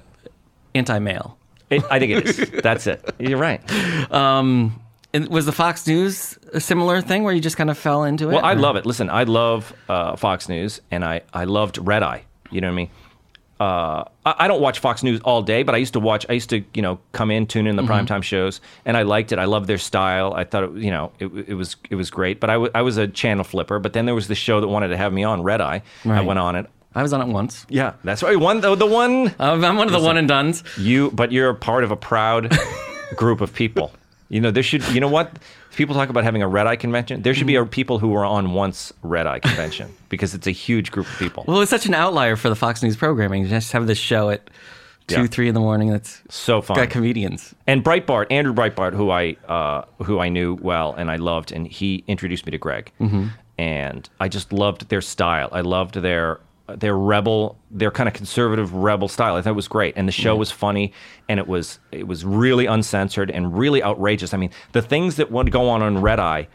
[0.76, 1.38] anti-male.
[1.70, 2.50] It- I think it is.
[2.64, 3.04] That's it.
[3.20, 3.62] You're right.
[4.12, 4.82] Um,
[5.14, 8.30] and was the Fox News a similar thing where you just kind of fell into
[8.30, 8.34] it?
[8.36, 8.86] Well, I or- love it.
[8.86, 12.24] Listen, I love uh, Fox News, and I, I loved Red Eye.
[12.52, 12.90] You know what I mean?
[13.60, 16.26] Uh, I, I don't watch Fox News all day, but I used to watch.
[16.30, 17.92] I used to, you know, come in, tune in the Mm-hmm.
[17.92, 19.40] primetime shows, and I liked it.
[19.40, 20.34] I loved their style.
[20.34, 22.40] I thought, it, you know, it, it was it was great.
[22.40, 23.80] But I, w- I was a channel flipper.
[23.80, 25.82] But then there was the show that wanted to have me on Red Eye.
[26.06, 26.68] I went on it.
[26.96, 27.66] I was on it once.
[27.70, 28.38] Yeah, that's right.
[28.40, 30.64] One the, the one Um, I'm one of the one and duns.
[30.78, 32.52] you, but you're a part of a proud
[33.16, 33.92] group of people.
[34.30, 34.88] You know, there should.
[34.90, 35.38] You know what?
[35.76, 37.22] People talk about having a red eye convention.
[37.22, 40.52] There should be a people who were on once red eye convention because it's a
[40.52, 41.46] huge group of people.
[41.48, 43.44] Well, it's such an outlier for the Fox News programming.
[43.44, 44.50] to just have this show at
[45.08, 45.28] two, Yeah.
[45.28, 45.90] three in the morning.
[45.90, 46.76] That's so fun.
[46.78, 47.54] got comedians.
[47.66, 51.66] and Breitbart, Andrew Breitbart, who I uh, who I knew well and I loved, and
[51.68, 52.92] he introduced me to Greg.
[53.00, 53.28] Mm-hmm.
[53.58, 55.50] and I just loved their style.
[55.52, 56.40] I loved their
[56.76, 59.36] their rebel, their kind of conservative rebel style.
[59.36, 60.94] I thought it was great, and the show was funny,
[61.28, 64.34] and it was it was really uncensored and really outrageous.
[64.34, 66.48] I mean, the things that would go on on Red Eye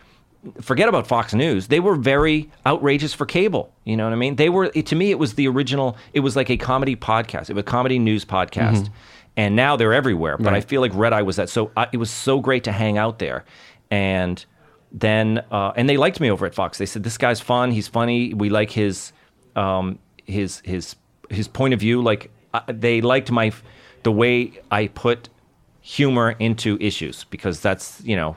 [0.60, 1.68] forget about Fox News.
[1.68, 3.72] They were very outrageous for cable.
[3.84, 4.36] You know what I mean?
[4.36, 5.10] They were to me.
[5.10, 5.96] It was the original.
[6.12, 7.48] It was like a comedy podcast.
[7.50, 8.90] It was a comedy news podcast,
[9.36, 10.36] and now they're everywhere.
[10.36, 10.64] But I Right.
[10.64, 11.48] feel like Red Eye was that.
[11.48, 13.44] So I, it was so great to hang out there,
[13.90, 14.44] and
[14.92, 16.78] then uh, and they liked me over at Fox.
[16.78, 17.70] They said this guy's fun.
[17.70, 18.32] He's funny.
[18.34, 19.12] We like his
[19.56, 20.96] um, his his
[21.30, 22.02] his point of view.
[22.02, 23.52] Like uh, they liked my
[24.02, 25.28] the way I put
[25.80, 28.36] humor into issues because that's you know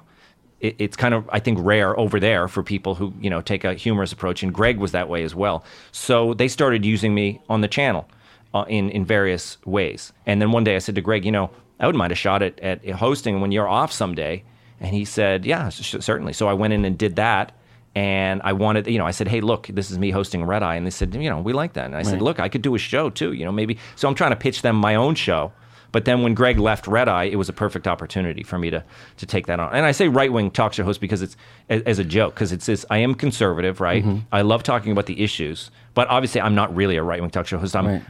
[0.59, 3.63] it, it's kind of I think rare over there for people who you know take
[3.63, 5.63] a humorous approach, and Greg was that way as well.
[5.91, 8.07] So they started using me on the channel
[8.53, 10.13] uh, in in various ways.
[10.25, 12.41] And then one day I said to Greg, you know, I wouldn't mind a shot
[12.41, 14.43] at, at hosting when you're off someday.
[14.79, 16.33] And he said, yeah, certainly.
[16.33, 17.51] So I went in and did that.
[17.97, 20.75] And I wanted, you know, I said, hey, look, this is me hosting Red Eye.
[20.75, 21.85] And they said, you know, we like that.
[21.85, 23.77] And I said, look, I could do a show too, you know, maybe.
[23.95, 25.51] So I'm trying to pitch them my own show.
[25.93, 28.83] But then when Greg left Red Eye, it was a perfect opportunity for me to
[29.21, 29.73] to take that on.
[29.73, 31.35] And I say right wing talk show host because it's
[31.69, 32.85] as, as a joke because it's this.
[32.89, 34.03] I am conservative, right?
[34.31, 37.47] I love talking about the issues, but obviously I'm not really a right wing talk
[37.47, 37.75] show host.
[37.75, 38.01] I'm Right.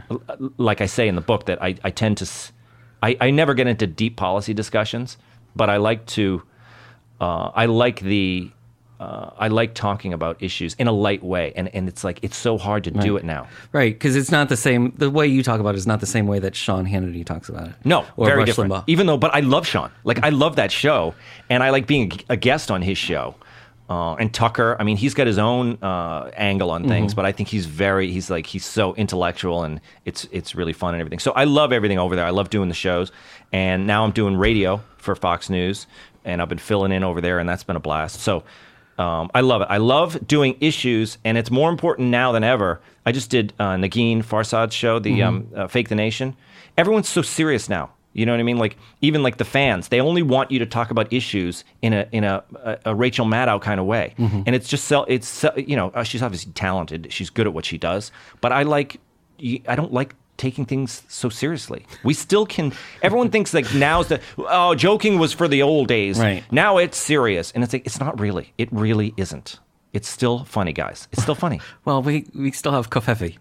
[0.57, 2.25] like I say in the book that I, I tend to.
[3.03, 5.17] I, I never get into deep policy discussions,
[5.55, 6.41] but I like to.
[7.21, 8.51] Uh, I like the.
[8.99, 12.35] Uh, I like talking about issues in a light way, and, and it's like it's
[12.35, 13.47] so hard to do it now.
[13.71, 14.91] Right, because it's not the same.
[14.97, 17.47] The way you talk about it is not the same way that Sean Hannity talks
[17.47, 17.75] about it.
[17.85, 18.73] No, or very Rush different.
[18.73, 18.83] Limbaugh.
[18.87, 19.91] Even though, but I love Sean.
[20.03, 21.13] Like I love that show,
[21.47, 23.35] and I like being a guest on his show.
[23.87, 27.31] Uh, and Tucker, I mean, he's got his own uh, angle on things, but I
[27.31, 31.19] think he's very, he's like, he's so intellectual, and it's it's really fun and everything.
[31.19, 32.25] So I love everything over there.
[32.25, 33.11] I love doing the shows,
[33.53, 35.85] and now I'm doing radio for Fox News,
[36.25, 38.21] and I've been filling in over there, and that's been a blast.
[38.21, 38.43] So.
[38.97, 39.67] Um, I love it.
[39.69, 42.81] I love doing issues, and it's more important now than ever.
[43.05, 46.35] I just did uh, Negin Farsad's show, the um, uh, Fake the Nation.
[46.77, 47.91] Everyone's so serious now.
[48.13, 48.57] You know what I mean?
[48.57, 52.07] Like even like the fans, they only want you to talk about issues in a
[52.11, 55.75] in a, a, a Rachel Maddow kind of way, and it's just so it's you
[55.75, 57.07] know uh, she's obviously talented.
[57.11, 58.99] She's good at what she does, but I like
[59.67, 61.85] I don't like taking things so seriously.
[62.03, 62.73] We still can.
[63.01, 66.19] Everyone thinks like now's the oh joking was for the old days.
[66.19, 66.43] Right.
[66.51, 68.53] Now it's serious, and it's like it's not really.
[68.57, 69.59] It really isn't.
[69.93, 71.07] It's still funny, guys.
[71.11, 71.59] It's still funny.
[71.85, 73.37] Well, we we still have covfefe.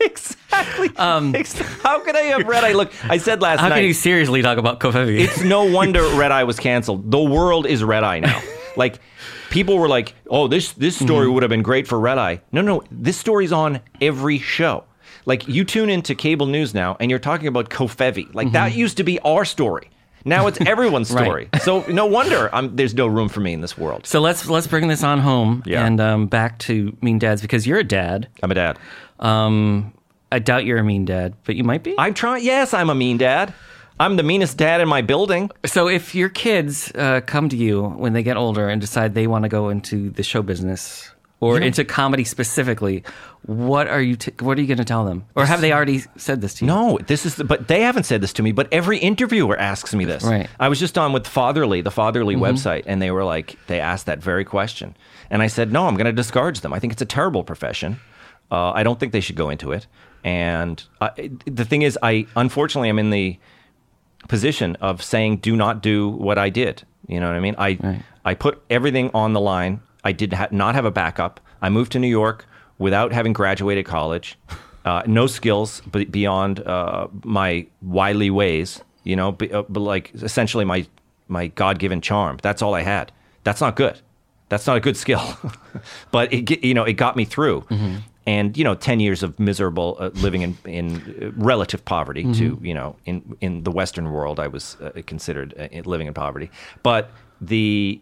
[0.00, 0.90] exactly.
[0.96, 2.72] Um, Ex- How could I have Red Eye?
[2.72, 2.92] look.
[3.04, 3.74] I said last How night.
[3.74, 5.20] How can you seriously talk about covfefe?
[5.20, 7.10] it's no wonder Red Eye was canceled.
[7.10, 8.40] The world is Red Eye now.
[8.76, 9.00] like
[9.50, 11.34] people were like, "Oh, this this story mm-hmm.
[11.34, 14.84] would have been great for Red Eye." No, no, this story's on every show.
[15.26, 18.34] Like you tune into cable news now, and you're talking about covfefe.
[18.34, 19.90] Like that used to be our story.
[20.26, 21.24] Now it's everyone's Right.
[21.24, 21.48] story.
[21.60, 24.06] So no wonder I'm, there's no room for me in this world.
[24.06, 25.84] so let's let's bring this on home Yeah.
[25.86, 28.28] and um, back to mean dads because you're a dad.
[28.42, 28.78] I'm a dad.
[29.20, 29.92] Um,
[30.32, 31.94] I doubt you're a mean dad, but you might be.
[31.98, 32.44] I'm trying.
[32.44, 33.52] Yes, I'm a mean dad.
[34.00, 35.50] I'm the meanest dad in my building.
[35.66, 39.28] So if your kids uh, come to you when they get older and decide they
[39.28, 43.04] want to go into the show business or into comedy specifically,
[43.46, 45.26] what are you t- what are you going to tell them?
[45.36, 46.68] Or have they already said this to you?
[46.68, 49.94] No, this is the, but they haven't said this to me, but every interviewer asks
[49.94, 50.24] me this.
[50.24, 50.48] Right.
[50.58, 54.06] I was just on with Fatherly, the Fatherly website, and they were like, they asked
[54.06, 54.96] that very question.
[55.28, 56.72] And I said, no, I'm going to discourage them.
[56.72, 58.00] I think it's a terrible profession.
[58.50, 59.86] Uh, I don't think they should go into it.
[60.22, 63.38] And I, the thing is, I unfortunately i'm in the
[64.28, 66.82] position of saying, do not do what I did.
[67.06, 67.56] You know what I mean?
[67.58, 69.80] I, I put everything on the line.
[70.02, 71.40] I did ha- not have a backup.
[71.60, 72.46] I moved to New York
[72.78, 74.36] without having graduated college,
[74.84, 78.82] uh, no skills b- beyond uh, my wily ways.
[79.04, 80.86] You know, b- uh, but like essentially my
[81.28, 82.38] my God given charm.
[82.42, 83.12] That's all I had.
[83.44, 84.00] That's not good.
[84.48, 85.22] That's not a good skill.
[86.10, 87.64] but it you know it got me through.
[88.26, 92.58] And you know, ten years of miserable uh, living in in uh, relative poverty to
[92.62, 96.50] you know in in the Western world, I was uh, considered uh, living in poverty.
[96.82, 97.10] But
[97.42, 98.00] the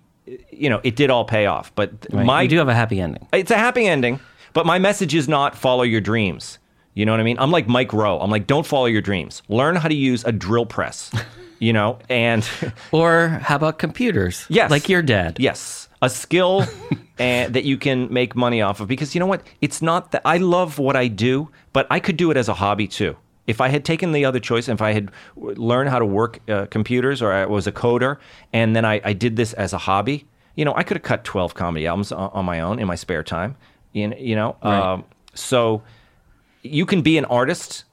[0.52, 1.72] you know it did all pay off.
[1.74, 2.24] But Right.
[2.26, 3.26] my you do have a happy ending.
[3.32, 4.20] it's a happy ending,
[4.52, 6.58] but my message is not follow your dreams.
[6.94, 7.38] You know what I mean?
[7.38, 8.20] I'm like Mike Rowe.
[8.20, 9.42] I'm like, don't follow your dreams.
[9.48, 11.10] Learn how to use a drill press.
[11.58, 12.42] You know, and
[12.90, 14.46] Or how about computers?
[14.48, 14.68] Yes.
[14.68, 15.36] Like your dad.
[15.38, 16.64] yes, a skill
[17.20, 18.88] and that you can make money off of.
[18.88, 19.46] Because you know what?
[19.60, 22.54] It's not that I love what I do, but I could do it as a
[22.54, 23.16] hobby too.
[23.46, 26.66] If I had taken the other choice, if I had learned how to work uh,
[26.66, 28.16] computers, or I was a coder,
[28.52, 30.26] and then I, I did this as a hobby,
[30.56, 32.96] you know, I could have cut twelve comedy albums on, on my own in my
[32.96, 33.54] spare time.
[33.92, 34.56] You know, you know?
[34.62, 35.82] Um, so
[36.62, 37.84] you can be an artist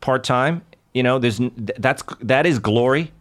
[0.00, 0.62] part time.
[0.94, 3.12] You know, there's that's that is glory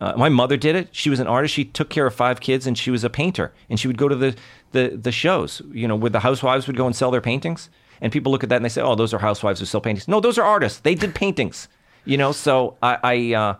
[0.00, 0.88] Uh, my mother did it.
[0.92, 1.54] She was an artist.
[1.54, 3.52] She took care of five kids, and she was a painter.
[3.68, 4.34] And she would go to the
[4.72, 7.68] the, the shows, you know, where the housewives would go and sell their paintings.
[8.00, 10.08] And people look at that and they say, "Oh, those are housewives who sell paintings."
[10.08, 10.80] No, those are artists.
[10.80, 11.68] They did paintings.
[12.06, 13.54] You know, so I I, uh,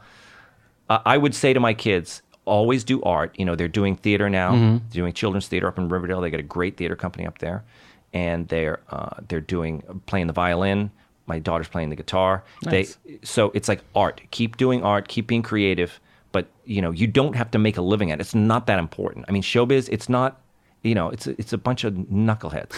[1.14, 3.34] I would say to my kids, always do art.
[3.38, 6.20] You know, they're doing theater now, doing children's theater up in Riverdale.
[6.20, 7.64] They got a great theater company up there,
[8.12, 10.90] and they're uh, they're doing playing the violin.
[11.26, 12.42] My daughter's playing the guitar.
[12.64, 12.98] Nice.
[13.04, 14.20] They so it's like art.
[14.30, 15.08] Keep doing art.
[15.08, 16.00] Keep being creative.
[16.32, 18.22] But you know, you don't have to make a living at it.
[18.22, 19.26] It's not that important.
[19.28, 19.88] I mean, showbiz.
[19.90, 20.40] It's not.
[20.82, 22.72] You know, it's it's a bunch of knuckleheads.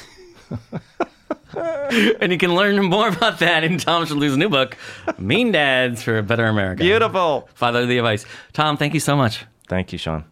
[1.54, 4.76] And you can learn more about that in Tom Shillue's new book,
[5.18, 6.82] Mean Dads for a Better America.
[6.82, 7.48] Beautiful.
[7.54, 8.24] Fatherly advice.
[8.54, 9.44] Tom, thank you so much.
[9.72, 10.24] Thank you, Sean.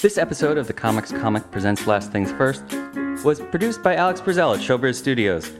[0.00, 2.64] This episode of the Comics Comic Presents Last Things First
[3.22, 5.52] was produced by Alex Brazell at Showbiz Studios.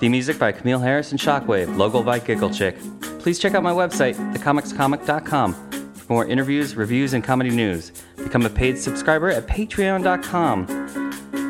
[0.00, 2.76] The music by Camille Harris and Shockwave, logo by Giggle Chick.
[3.20, 5.54] Please check out my website, thecomicscomic.com,
[5.94, 7.90] for more interviews, reviews, and comedy news.
[8.18, 11.01] Become a paid subscriber at patreon.com.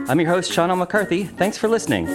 [0.09, 0.77] I'm your host, Sean L.
[0.77, 1.25] McCarthy.
[1.25, 2.07] Thanks for listening.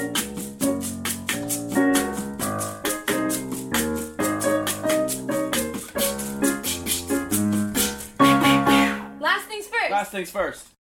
[9.20, 9.92] Last things first.
[9.92, 10.77] Last things first.